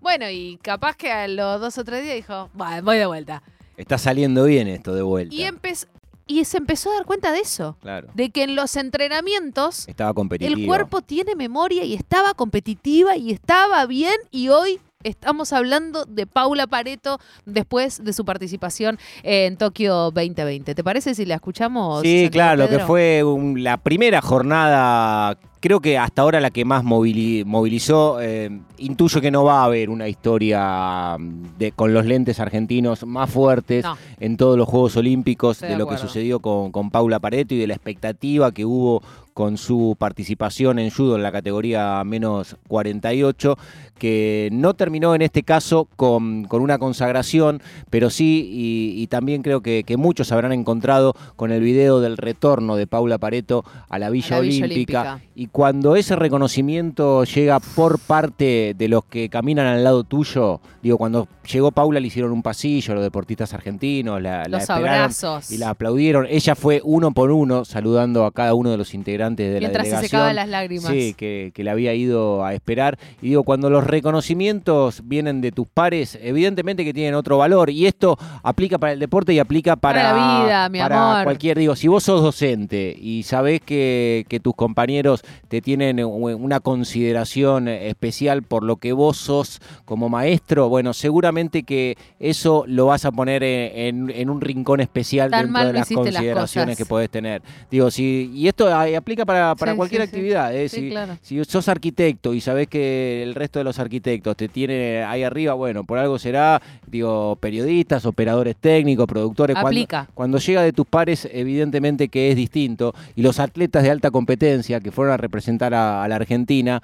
Bueno, 0.00 0.28
y 0.28 0.58
capaz 0.62 0.96
que 0.96 1.10
a 1.10 1.26
los 1.28 1.60
dos 1.60 1.78
o 1.78 1.84
tres 1.84 2.02
días 2.02 2.16
dijo, 2.16 2.50
va, 2.60 2.80
voy 2.82 2.98
de 2.98 3.06
vuelta. 3.06 3.42
Está 3.76 3.96
saliendo 3.96 4.44
bien 4.44 4.68
esto 4.68 4.94
de 4.94 5.02
vuelta. 5.02 5.34
Y 5.34 5.42
empezó. 5.44 5.86
y 6.26 6.44
se 6.44 6.58
empezó 6.58 6.90
a 6.90 6.96
dar 6.96 7.04
cuenta 7.06 7.32
de 7.32 7.40
eso. 7.40 7.76
Claro. 7.80 8.08
De 8.14 8.30
que 8.30 8.42
en 8.42 8.54
los 8.54 8.76
entrenamientos 8.76 9.88
Estaba 9.88 10.12
competitiva. 10.12 10.58
el 10.60 10.66
cuerpo 10.66 11.00
tiene 11.00 11.34
memoria 11.36 11.84
y 11.84 11.94
estaba 11.94 12.34
competitiva 12.34 13.16
y 13.16 13.32
estaba 13.32 13.84
bien 13.86 14.16
y 14.30 14.48
hoy 14.48 14.78
estamos 15.06 15.52
hablando 15.52 16.04
de 16.04 16.26
Paula 16.26 16.66
Pareto 16.66 17.18
después 17.44 18.02
de 18.04 18.12
su 18.12 18.24
participación 18.24 18.98
en 19.22 19.56
Tokio 19.56 20.10
2020. 20.10 20.74
¿Te 20.74 20.84
parece 20.84 21.14
si 21.14 21.24
la 21.24 21.36
escuchamos? 21.36 22.02
Sí, 22.02 22.24
Santiago 22.24 22.32
claro, 22.32 22.62
lo 22.64 22.68
que 22.68 22.84
fue 22.84 23.22
un- 23.24 23.62
la 23.62 23.76
primera 23.76 24.20
jornada, 24.20 25.38
creo 25.60 25.80
que 25.80 25.98
hasta 25.98 26.22
ahora 26.22 26.40
la 26.40 26.50
que 26.50 26.64
más 26.64 26.84
movili- 26.84 27.44
movilizó. 27.44 28.20
eh, 28.20 28.50
intuyo 28.78 29.20
que 29.20 29.30
no 29.30 29.44
va 29.44 29.60
a 29.62 29.64
haber 29.64 29.90
una 29.90 30.08
historia 30.08 31.16
mm, 31.18 31.58
de, 31.58 31.72
con 31.72 31.92
los 31.94 32.04
lentes 32.06 32.40
argentinos 32.40 33.04
más 33.06 33.30
fuertes 33.30 33.84
No. 33.84 33.96
en 34.20 34.36
todos 34.36 34.56
los 34.58 34.68
Juegos 34.68 34.96
Olímpicos 34.96 35.56
Estoy 35.56 35.68
de 35.70 35.74
de 35.74 35.78
lo 35.78 35.88
que 35.88 35.96
sucedió 35.98 36.40
con, 36.40 36.72
con 36.72 36.90
Paula 36.90 37.18
Pareto 37.20 37.54
y 37.54 37.58
de 37.58 37.66
la 37.66 37.74
expectativa 37.74 38.52
que 38.52 38.64
hubo 38.64 39.02
con 39.34 39.58
su 39.58 39.96
participación 39.98 40.78
en 40.78 40.90
judo 40.90 41.16
en 41.16 41.22
la 41.22 41.30
categoría 41.30 42.02
menos 42.04 42.56
48, 42.68 43.58
que 43.98 44.48
no 44.50 44.72
terminó 44.72 45.14
en 45.14 45.20
este 45.20 45.42
caso 45.42 45.88
con, 45.96 46.44
con 46.44 46.62
una 46.62 46.78
consagración, 46.78 47.60
pero 47.90 48.08
sí, 48.08 48.48
y, 48.50 49.02
y 49.02 49.06
también 49.08 49.42
creo 49.42 49.60
que, 49.60 49.84
que 49.84 49.98
muchos 49.98 50.32
habrán 50.32 50.52
encontrado 50.54 51.14
con 51.36 51.52
el 51.52 51.60
video 51.60 52.00
del 52.00 52.16
retorno 52.16 52.76
de 52.76 52.86
Paula 52.86 53.18
Pareto 53.18 53.62
a 53.90 53.98
la 53.98 54.08
Villa, 54.08 54.36
A 54.36 54.38
la 54.38 54.40
Villa 54.40 54.64
Olímpica. 54.64 55.00
Olímpica. 55.12 55.30
Y 55.34 55.45
cuando 55.52 55.96
ese 55.96 56.16
reconocimiento 56.16 57.24
llega 57.24 57.60
por 57.60 57.98
parte 57.98 58.74
de 58.76 58.88
los 58.88 59.04
que 59.04 59.28
caminan 59.28 59.66
al 59.66 59.84
lado 59.84 60.04
tuyo, 60.04 60.60
digo, 60.82 60.98
cuando 60.98 61.28
llegó 61.50 61.70
Paula 61.72 62.00
le 62.00 62.06
hicieron 62.08 62.32
un 62.32 62.42
pasillo 62.42 62.94
los 62.94 63.02
deportistas 63.02 63.52
argentinos, 63.54 64.20
la, 64.20 64.42
la 64.44 64.58
Los 64.58 64.70
abrazos. 64.70 65.50
y 65.50 65.58
la 65.58 65.70
aplaudieron. 65.70 66.26
Ella 66.28 66.54
fue 66.54 66.80
uno 66.84 67.12
por 67.12 67.30
uno 67.30 67.64
saludando 67.64 68.24
a 68.24 68.32
cada 68.32 68.54
uno 68.54 68.70
de 68.70 68.76
los 68.76 68.94
integrantes 68.94 69.52
de 69.52 69.58
Mientras 69.60 69.84
la 69.84 69.84
se 69.84 69.96
delegación. 69.96 70.10
secaban 70.10 70.36
las 70.36 70.48
lágrimas. 70.48 70.90
Sí, 70.90 71.14
que, 71.14 71.52
que 71.54 71.64
le 71.64 71.70
había 71.70 71.94
ido 71.94 72.44
a 72.44 72.54
esperar. 72.54 72.98
Y 73.22 73.28
digo, 73.28 73.42
cuando 73.42 73.70
los 73.70 73.84
reconocimientos 73.84 75.02
vienen 75.04 75.40
de 75.40 75.52
tus 75.52 75.66
pares, 75.68 76.18
evidentemente 76.22 76.84
que 76.84 76.92
tienen 76.92 77.14
otro 77.14 77.38
valor. 77.38 77.70
Y 77.70 77.86
esto 77.86 78.18
aplica 78.42 78.78
para 78.78 78.92
el 78.92 78.98
deporte 78.98 79.32
y 79.32 79.38
aplica 79.38 79.76
para, 79.76 80.02
Para 80.02 80.12
la 80.16 80.44
vida, 80.44 80.68
mi 80.68 80.78
para 80.78 81.12
amor. 81.12 81.24
cualquier. 81.24 81.58
Digo, 81.58 81.76
si 81.76 81.88
vos 81.88 82.02
sos 82.04 82.22
docente 82.22 82.96
y 83.00 83.22
sabés 83.22 83.60
que, 83.60 84.24
que 84.28 84.40
tus 84.40 84.54
compañeros 84.54 85.22
te 85.48 85.60
tienen 85.60 86.02
u- 86.04 86.28
una 86.36 86.60
consideración 86.60 87.68
especial 87.68 88.42
por 88.42 88.62
lo 88.62 88.76
que 88.76 88.92
vos 88.92 89.16
sos 89.16 89.60
como 89.84 90.08
maestro, 90.08 90.68
bueno, 90.68 90.92
seguramente 90.92 91.62
que 91.62 91.96
eso 92.18 92.64
lo 92.66 92.86
vas 92.86 93.04
a 93.04 93.12
poner 93.12 93.42
en, 93.42 94.10
en 94.10 94.30
un 94.30 94.40
rincón 94.40 94.80
especial 94.80 95.30
Tan 95.30 95.46
dentro 95.52 95.66
de 95.66 95.72
las 95.72 95.88
consideraciones 95.90 96.76
que 96.76 96.86
podés 96.86 97.10
tener. 97.10 97.42
Digo, 97.70 97.90
si, 97.90 98.30
y 98.34 98.48
esto 98.48 98.68
ah, 98.68 98.86
aplica 98.96 99.24
para, 99.24 99.54
para 99.54 99.72
Sí, 99.72 99.76
cualquier 99.76 100.02
sí, 100.02 100.06
sí. 100.08 100.10
actividad. 100.16 100.54
¿eh? 100.56 100.68
Si, 100.68 100.90
claro. 100.90 101.16
si 101.22 101.44
sos 101.44 101.68
arquitecto 101.68 102.32
y 102.34 102.40
sabés 102.40 102.68
que 102.68 103.22
el 103.22 103.34
resto 103.34 103.58
de 103.58 103.64
los 103.64 103.78
arquitectos 103.78 104.36
te 104.36 104.48
tiene 104.48 105.02
ahí 105.04 105.22
arriba, 105.22 105.54
bueno, 105.54 105.84
por 105.84 105.98
algo 105.98 106.18
será, 106.18 106.60
digo, 106.86 107.36
periodistas, 107.40 108.06
operadores 108.06 108.56
técnicos, 108.56 109.06
productores. 109.06 109.54
Cuando, 109.54 109.68
Aplica. 109.68 110.08
cuando 110.14 110.38
llega 110.38 110.62
de 110.62 110.72
tus 110.72 110.86
pares, 110.86 111.28
evidentemente 111.32 112.08
que 112.08 112.30
es 112.30 112.36
distinto. 112.36 112.94
Y 113.14 113.22
los 113.22 113.38
atletas 113.40 113.82
de 113.82 113.90
alta 113.90 114.10
competencia 114.10 114.80
que 114.80 114.90
fueron 114.90 115.14
a 115.14 115.16
representar 115.26 115.74
a, 115.74 116.02
a 116.02 116.08
la 116.08 116.16
Argentina, 116.16 116.82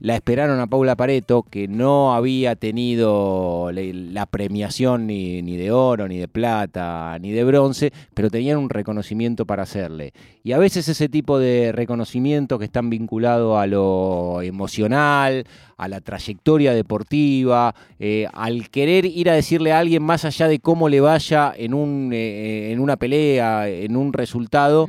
la 0.00 0.14
esperaron 0.14 0.58
a 0.60 0.66
Paula 0.66 0.96
Pareto, 0.96 1.42
que 1.42 1.68
no 1.68 2.14
había 2.14 2.56
tenido 2.56 3.70
la 3.70 4.24
premiación 4.24 5.06
ni, 5.06 5.42
ni 5.42 5.58
de 5.58 5.72
oro, 5.72 6.08
ni 6.08 6.16
de 6.16 6.26
plata, 6.26 7.18
ni 7.20 7.32
de 7.32 7.44
bronce, 7.44 7.92
pero 8.14 8.30
tenían 8.30 8.56
un 8.56 8.70
reconocimiento 8.70 9.44
para 9.44 9.64
hacerle. 9.64 10.14
Y 10.42 10.52
a 10.52 10.58
veces 10.58 10.88
ese 10.88 11.10
tipo 11.10 11.38
de 11.38 11.72
reconocimientos 11.72 12.58
que 12.58 12.64
están 12.64 12.88
vinculados 12.88 13.58
a 13.58 13.66
lo 13.66 14.40
emocional, 14.40 15.44
a 15.76 15.86
la 15.86 16.00
trayectoria 16.00 16.72
deportiva, 16.72 17.74
eh, 17.98 18.26
al 18.32 18.70
querer 18.70 19.04
ir 19.04 19.28
a 19.28 19.34
decirle 19.34 19.72
a 19.72 19.80
alguien 19.80 20.02
más 20.02 20.24
allá 20.24 20.48
de 20.48 20.60
cómo 20.60 20.88
le 20.88 21.02
vaya 21.02 21.52
en, 21.54 21.74
un, 21.74 22.10
eh, 22.14 22.72
en 22.72 22.80
una 22.80 22.96
pelea, 22.96 23.68
en 23.68 23.96
un 23.96 24.14
resultado, 24.14 24.88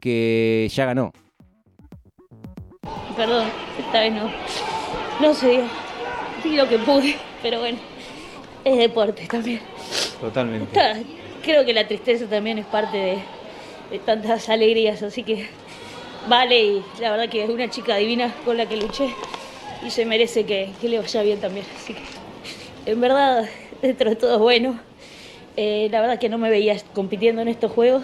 que 0.00 0.68
ya 0.74 0.86
ganó. 0.86 1.12
Perdón, 3.20 3.48
esta 3.78 4.00
vez 4.00 4.12
no. 4.14 4.30
No 5.20 5.34
se 5.34 5.50
dio. 5.50 5.62
Di 6.42 6.56
lo 6.56 6.66
que 6.66 6.78
pude, 6.78 7.16
pero 7.42 7.60
bueno. 7.60 7.76
Es 8.64 8.78
deporte 8.78 9.26
también. 9.26 9.60
Totalmente. 10.18 10.64
Está- 10.72 10.98
creo 11.42 11.66
que 11.66 11.74
la 11.74 11.86
tristeza 11.86 12.24
también 12.24 12.56
es 12.56 12.64
parte 12.64 12.96
de, 12.96 13.18
de 13.90 13.98
tantas 13.98 14.48
alegrías, 14.48 15.02
así 15.02 15.22
que 15.22 15.48
vale 16.28 16.62
y 16.64 16.82
la 16.98 17.10
verdad 17.10 17.28
que 17.28 17.44
es 17.44 17.50
una 17.50 17.68
chica 17.68 17.96
divina 17.96 18.32
con 18.46 18.56
la 18.56 18.64
que 18.64 18.78
luché 18.78 19.10
y 19.86 19.90
se 19.90 20.06
merece 20.06 20.44
que, 20.46 20.70
que 20.80 20.88
le 20.88 20.98
vaya 20.98 21.20
bien 21.22 21.40
también. 21.40 21.66
Así 21.76 21.92
que 21.92 22.90
en 22.90 23.02
verdad, 23.02 23.44
dentro 23.82 24.08
de 24.08 24.16
todo 24.16 24.32
es 24.36 24.40
bueno. 24.40 24.80
Eh, 25.58 25.88
la 25.90 26.00
verdad 26.00 26.18
que 26.18 26.30
no 26.30 26.38
me 26.38 26.48
veía 26.48 26.74
compitiendo 26.94 27.42
en 27.42 27.48
estos 27.48 27.70
juegos, 27.70 28.02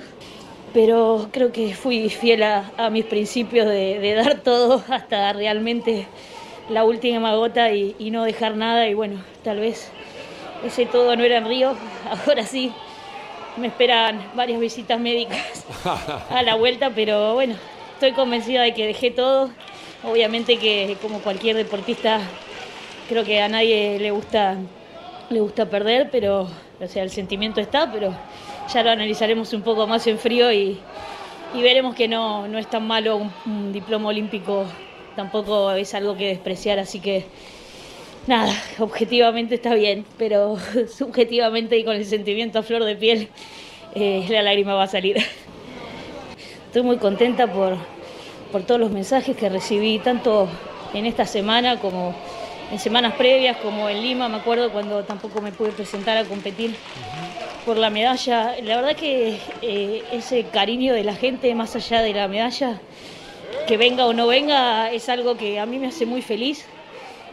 pero 0.76 1.30
creo 1.32 1.52
que 1.52 1.74
fui 1.74 2.10
fiel 2.10 2.42
a, 2.42 2.70
a 2.76 2.90
mis 2.90 3.06
principios 3.06 3.66
de, 3.66 3.98
de 3.98 4.12
dar 4.12 4.40
todo 4.40 4.84
hasta 4.90 5.32
realmente 5.32 6.06
la 6.68 6.84
última 6.84 7.34
gota 7.34 7.72
y, 7.72 7.96
y 7.98 8.10
no 8.10 8.24
dejar 8.24 8.58
nada 8.58 8.86
y 8.86 8.92
bueno, 8.92 9.24
tal 9.42 9.58
vez 9.58 9.90
ese 10.66 10.84
todo 10.84 11.16
no 11.16 11.24
era 11.24 11.38
en 11.38 11.46
Río, 11.46 11.74
ahora 12.26 12.44
sí 12.44 12.70
me 13.56 13.68
esperan 13.68 14.20
varias 14.34 14.60
visitas 14.60 15.00
médicas 15.00 15.64
a 16.30 16.42
la 16.42 16.56
vuelta, 16.56 16.90
pero 16.94 17.32
bueno, 17.32 17.54
estoy 17.94 18.12
convencida 18.12 18.62
de 18.62 18.74
que 18.74 18.86
dejé 18.86 19.10
todo. 19.10 19.48
Obviamente 20.04 20.58
que 20.58 20.98
como 21.00 21.20
cualquier 21.20 21.56
deportista, 21.56 22.20
creo 23.08 23.24
que 23.24 23.40
a 23.40 23.48
nadie 23.48 23.98
le 23.98 24.10
gusta, 24.10 24.56
le 25.30 25.40
gusta 25.40 25.64
perder, 25.64 26.10
pero 26.12 26.46
o 26.78 26.86
sea, 26.86 27.02
el 27.02 27.10
sentimiento 27.10 27.62
está, 27.62 27.90
pero 27.90 28.14
ya 28.72 28.82
lo 28.82 28.90
analizaremos 28.90 29.52
un 29.52 29.62
poco 29.62 29.86
más 29.86 30.06
en 30.06 30.18
frío 30.18 30.52
y, 30.52 30.78
veremos 31.54 31.94
que 31.94 32.06
no, 32.06 32.46
no 32.48 32.58
es 32.58 32.68
tan 32.68 32.86
malo 32.86 33.16
un, 33.16 33.32
un 33.46 33.72
diploma 33.72 34.08
olímpico, 34.08 34.66
tampoco 35.14 35.72
es 35.72 35.94
algo 35.94 36.16
que 36.16 36.28
despreciar, 36.28 36.78
así 36.78 37.00
que 37.00 37.24
nada, 38.26 38.52
objetivamente 38.78 39.54
está 39.54 39.74
bien, 39.74 40.04
pero 40.18 40.56
subjetivamente 40.88 41.78
y 41.78 41.84
con 41.84 41.96
el 41.96 42.04
sentimiento 42.04 42.58
a 42.58 42.62
flor 42.62 42.84
de 42.84 42.96
piel, 42.96 43.28
eh, 43.94 44.26
la 44.28 44.42
lágrima 44.42 44.74
va 44.74 44.84
a 44.84 44.88
salir. 44.88 45.16
Estoy 46.66 46.82
muy 46.82 46.98
contenta 46.98 47.50
por, 47.50 47.76
por 48.52 48.62
todos 48.64 48.80
los 48.80 48.90
mensajes 48.90 49.36
que 49.36 49.48
recibí, 49.48 49.98
tanto 49.98 50.48
en 50.92 51.06
esta 51.06 51.24
semana 51.24 51.78
como 51.78 52.14
en 52.70 52.78
semanas 52.78 53.14
previas, 53.14 53.56
como 53.58 53.88
en 53.88 54.02
Lima, 54.02 54.28
me 54.28 54.36
acuerdo 54.36 54.70
cuando 54.72 55.04
tampoco 55.04 55.40
me 55.40 55.52
pude 55.52 55.70
presentar 55.70 56.16
a 56.18 56.24
competir 56.24 56.74
por 57.66 57.76
la 57.76 57.90
medalla. 57.90 58.54
La 58.62 58.76
verdad 58.76 58.94
que 58.96 59.38
eh, 59.60 60.02
ese 60.12 60.44
cariño 60.44 60.94
de 60.94 61.02
la 61.02 61.16
gente, 61.16 61.52
más 61.56 61.74
allá 61.74 62.00
de 62.00 62.14
la 62.14 62.28
medalla, 62.28 62.80
que 63.66 63.76
venga 63.76 64.06
o 64.06 64.12
no 64.12 64.28
venga, 64.28 64.92
es 64.92 65.08
algo 65.08 65.36
que 65.36 65.58
a 65.58 65.66
mí 65.66 65.80
me 65.80 65.88
hace 65.88 66.06
muy 66.06 66.22
feliz. 66.22 66.64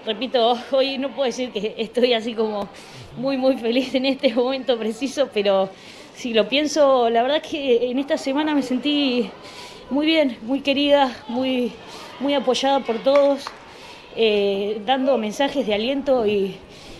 Repito, 0.07 0.57
hoy 0.71 0.97
no 0.97 1.09
puedo 1.09 1.27
decir 1.27 1.51
que 1.51 1.75
estoy 1.77 2.13
así 2.13 2.33
como 2.33 2.67
muy, 3.15 3.37
muy 3.37 3.57
feliz 3.57 3.93
en 3.93 4.07
este 4.07 4.33
momento 4.33 4.77
preciso, 4.79 5.29
pero 5.31 5.69
si 6.15 6.33
lo 6.33 6.49
pienso, 6.49 7.11
la 7.11 7.21
verdad 7.21 7.41
que 7.43 7.91
en 7.91 7.99
esta 7.99 8.17
semana 8.17 8.55
me 8.55 8.63
sentí 8.63 9.29
muy 9.91 10.07
bien, 10.07 10.37
muy 10.41 10.61
querida, 10.61 11.15
muy, 11.27 11.71
muy 12.19 12.33
apoyada 12.33 12.79
por 12.79 12.97
todos, 13.03 13.45
eh, 14.15 14.81
dando 14.83 15.15
mensajes 15.19 15.67
de 15.67 15.75
aliento 15.75 16.25
y 16.25 16.55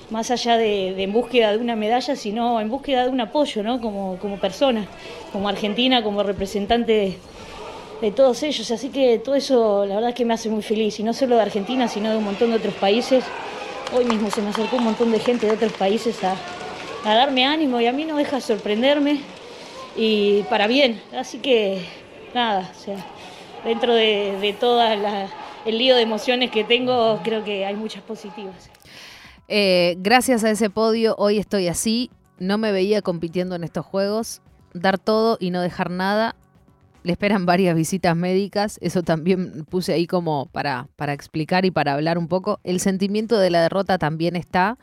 más 0.10 0.32
allá 0.32 0.58
de, 0.58 1.02
en 1.02 1.12
búsqueda 1.12 1.52
de 1.52 1.58
una 1.58 1.76
medalla, 1.76 2.16
sino 2.16 2.60
en 2.60 2.70
búsqueda 2.70 3.04
de 3.04 3.10
un 3.10 3.22
apoyo, 3.22 3.64
¿no? 3.64 3.82
Como, 3.82 4.18
como 4.18 4.38
persona, 4.38 4.88
como 5.32 5.50
argentina, 5.50 6.04
como 6.04 6.24
representante 6.24 7.18
de, 8.02 8.12
todos 8.12 8.44
ellos. 8.44 8.70
Así 8.70 8.90
que 8.90 9.18
todo 9.20 9.36
eso, 9.36 9.86
la 9.86 9.96
verdad 9.96 10.10
es 10.10 10.16
que 10.16 10.26
me 10.26 10.34
hace 10.34 10.50
muy 10.50 10.62
feliz, 10.62 11.00
y 11.00 11.04
no 11.04 11.14
solo 11.14 11.38
de 11.38 11.42
Argentina, 11.42 11.88
sino 11.88 12.10
de 12.10 12.18
un 12.18 12.26
montón 12.26 12.50
de 12.50 12.58
otros 12.58 12.74
países. 12.74 13.24
Hoy 13.96 14.06
mismo 14.06 14.30
se 14.30 14.42
me 14.42 14.50
acercó 14.50 14.76
un 14.78 14.84
montón 14.84 15.12
de 15.12 15.20
gente 15.20 15.46
de 15.46 15.54
otros 15.54 15.72
países 15.74 16.22
a, 16.24 16.36
darme 17.06 17.46
ánimo 17.46 17.80
y 17.82 17.88
a 17.88 17.92
mí 17.92 18.06
no 18.06 18.16
deja 18.16 18.38
de 18.38 18.42
sorprenderme 18.42 19.20
y 19.96 20.42
para 20.44 20.68
bien. 20.68 21.02
Así 21.16 21.40
que 21.40 21.86
nada, 22.34 22.70
dentro 23.64 23.94
de, 23.94 24.38
de 24.42 24.54
todo 24.54 24.82
el 25.66 25.78
lío 25.78 25.96
de 25.96 26.02
emociones 26.02 26.52
que 26.52 26.64
tengo, 26.64 27.20
creo 27.24 27.44
que 27.44 27.66
hay 27.66 27.76
muchas 27.76 28.04
positivas. 28.04 28.73
Eh, 29.56 29.98
gracias 30.00 30.44
a 30.44 30.50
ese 30.50 30.72
podio, 30.72 31.14
hoy 31.20 31.38
estoy 31.38 31.68
así. 31.68 32.10
No 32.40 32.58
me 32.58 32.72
veía 32.72 33.04
compitiendo 33.04 33.54
en 33.54 33.64
estos 33.64 33.86
juegos. 33.86 34.42
Dar 34.74 34.98
todo 34.98 35.38
y 35.40 35.52
no 35.52 35.62
dejar 35.62 35.92
nada. 35.92 36.36
Le 37.04 37.12
esperan 37.12 37.46
varias 37.46 37.76
visitas 37.76 38.16
médicas. 38.16 38.80
Eso 38.82 39.04
también 39.04 39.64
puse 39.66 39.94
ahí 39.94 40.08
como 40.08 40.48
para, 40.48 40.88
para 40.96 41.14
explicar 41.14 41.66
y 41.66 41.70
para 41.70 41.94
hablar 41.94 42.18
un 42.18 42.28
poco. 42.28 42.62
El 42.64 42.80
sentimiento 42.80 43.38
de 43.38 43.52
la 43.52 43.62
derrota 43.62 44.00
también 44.00 44.36
está. 44.36 44.80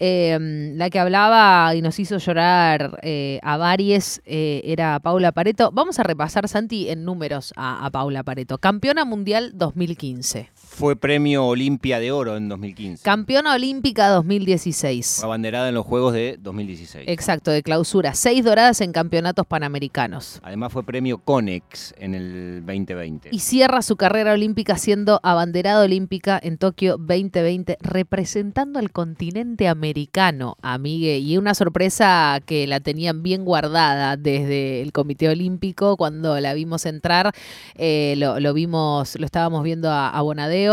Eh, 0.00 0.36
la 0.74 0.90
que 0.90 0.98
hablaba 0.98 1.72
y 1.76 1.80
nos 1.80 2.00
hizo 2.00 2.18
llorar 2.18 2.98
eh, 3.02 3.38
a 3.44 3.56
varios 3.56 4.20
eh, 4.24 4.62
era 4.64 4.98
Paula 4.98 5.30
Pareto. 5.30 5.70
Vamos 5.72 6.00
a 6.00 6.02
repasar, 6.02 6.48
Santi, 6.48 6.88
en 6.88 7.04
números 7.04 7.52
a 7.54 7.88
Paula 7.92 8.24
Pareto. 8.24 8.58
Campeona 8.58 9.04
mundial 9.04 9.52
2015. 9.54 10.50
Fue 10.78 10.94
premio 10.94 11.44
Olimpia 11.44 11.98
de 11.98 12.12
Oro 12.12 12.36
en 12.36 12.48
2015. 12.48 13.02
Campeona 13.02 13.52
olímpica 13.52 14.10
2016. 14.10 15.16
Fue 15.16 15.24
abanderada 15.24 15.68
en 15.70 15.74
los 15.74 15.84
Juegos 15.84 16.12
de 16.12 16.38
2016. 16.40 17.06
Exacto, 17.08 17.50
de 17.50 17.64
clausura. 17.64 18.14
Seis 18.14 18.44
doradas 18.44 18.80
en 18.80 18.92
campeonatos 18.92 19.44
panamericanos. 19.44 20.38
Además 20.44 20.72
fue 20.72 20.84
premio 20.84 21.18
Conex 21.18 21.94
en 21.98 22.14
el 22.14 22.62
2020. 22.64 23.30
Y 23.32 23.40
cierra 23.40 23.82
su 23.82 23.96
carrera 23.96 24.34
olímpica 24.34 24.78
siendo 24.78 25.18
abanderada 25.24 25.82
olímpica 25.82 26.38
en 26.40 26.58
Tokio 26.58 26.96
2020, 26.96 27.76
representando 27.80 28.78
al 28.78 28.92
continente 28.92 29.66
americano, 29.66 30.56
amigue. 30.62 31.18
Y 31.18 31.38
una 31.38 31.54
sorpresa 31.54 32.38
que 32.46 32.68
la 32.68 32.78
tenían 32.78 33.24
bien 33.24 33.44
guardada 33.44 34.16
desde 34.16 34.80
el 34.80 34.92
Comité 34.92 35.28
Olímpico 35.28 35.96
cuando 35.96 36.38
la 36.38 36.54
vimos 36.54 36.86
entrar. 36.86 37.32
eh, 37.74 38.14
lo, 38.16 38.38
lo 38.38 38.54
vimos, 38.54 39.18
lo 39.18 39.26
estábamos 39.26 39.64
viendo 39.64 39.90
a, 39.90 40.10
a 40.10 40.22
Bonadeo. 40.22 40.67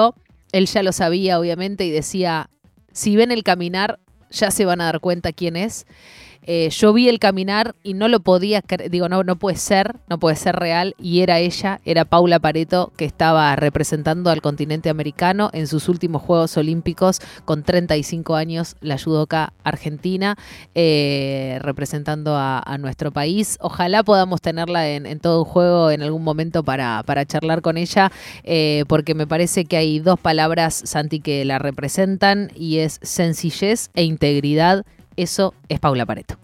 Él 0.52 0.68
ya 0.68 0.84
lo 0.84 0.92
sabía, 0.92 1.40
obviamente, 1.40 1.86
y 1.86 1.92
decía: 1.92 2.50
si 2.92 3.16
ven 3.16 3.32
el 3.32 3.44
caminar, 3.44 4.00
ya 4.32 4.52
se 4.52 4.66
van 4.66 4.82
a 4.82 4.86
dar 4.86 5.00
cuenta 5.00 5.34
quién 5.34 5.56
es. 5.56 5.86
Eh, 6.48 6.70
yo 6.70 6.94
vi 6.94 7.10
el 7.10 7.18
caminar 7.18 7.76
y 7.84 7.96
no 7.96 8.08
lo 8.08 8.20
podía 8.20 8.62
digo, 8.90 9.10
no, 9.10 9.24
no 9.24 9.36
puede 9.36 9.58
ser, 9.58 9.96
no 10.10 10.20
puede 10.20 10.36
ser 10.36 10.56
real, 10.56 10.96
y 11.00 11.22
era 11.22 11.40
ella, 11.40 11.82
era 11.86 12.06
Paula 12.06 12.40
Pareto, 12.40 12.94
que 12.98 13.06
estaba 13.06 13.56
representando 13.56 14.30
al 14.30 14.42
continente 14.42 14.90
americano 14.90 15.50
en 15.54 15.68
sus 15.68 15.90
últimos 15.90 16.22
Juegos 16.22 16.56
Olímpicos 16.58 17.20
con 17.46 17.64
35 17.64 18.36
años, 18.36 18.76
la 18.82 19.00
judoka 19.00 19.54
argentina, 19.64 20.38
eh, 20.76 21.58
representando 21.62 22.36
a, 22.38 22.64
nuestro 22.76 23.12
país. 23.12 23.58
Ojalá 23.62 24.04
podamos 24.04 24.42
tenerla 24.42 24.90
en, 24.90 25.06
en 25.06 25.20
todo 25.20 25.40
un 25.40 25.46
juego 25.46 25.92
en 25.92 26.02
algún 26.02 26.24
momento 26.24 26.62
para, 26.64 27.02
para 27.04 27.26
charlar 27.26 27.62
con 27.62 27.78
ella, 27.78 28.12
eh, 28.44 28.84
porque 28.88 29.16
me 29.16 29.26
parece 29.26 29.66
que 29.66 29.78
hay 29.78 30.00
dos 30.00 30.20
palabras, 30.20 30.82
Santi, 30.84 31.22
que 31.22 31.46
la 31.46 31.58
representan, 31.58 32.52
y 32.54 32.80
es 32.80 33.00
sencillez 33.02 33.90
e 33.94 34.04
integridad. 34.04 34.86
Eso 35.16 35.54
es 35.70 35.80
Paula 35.80 36.06
Pareto. 36.06 36.38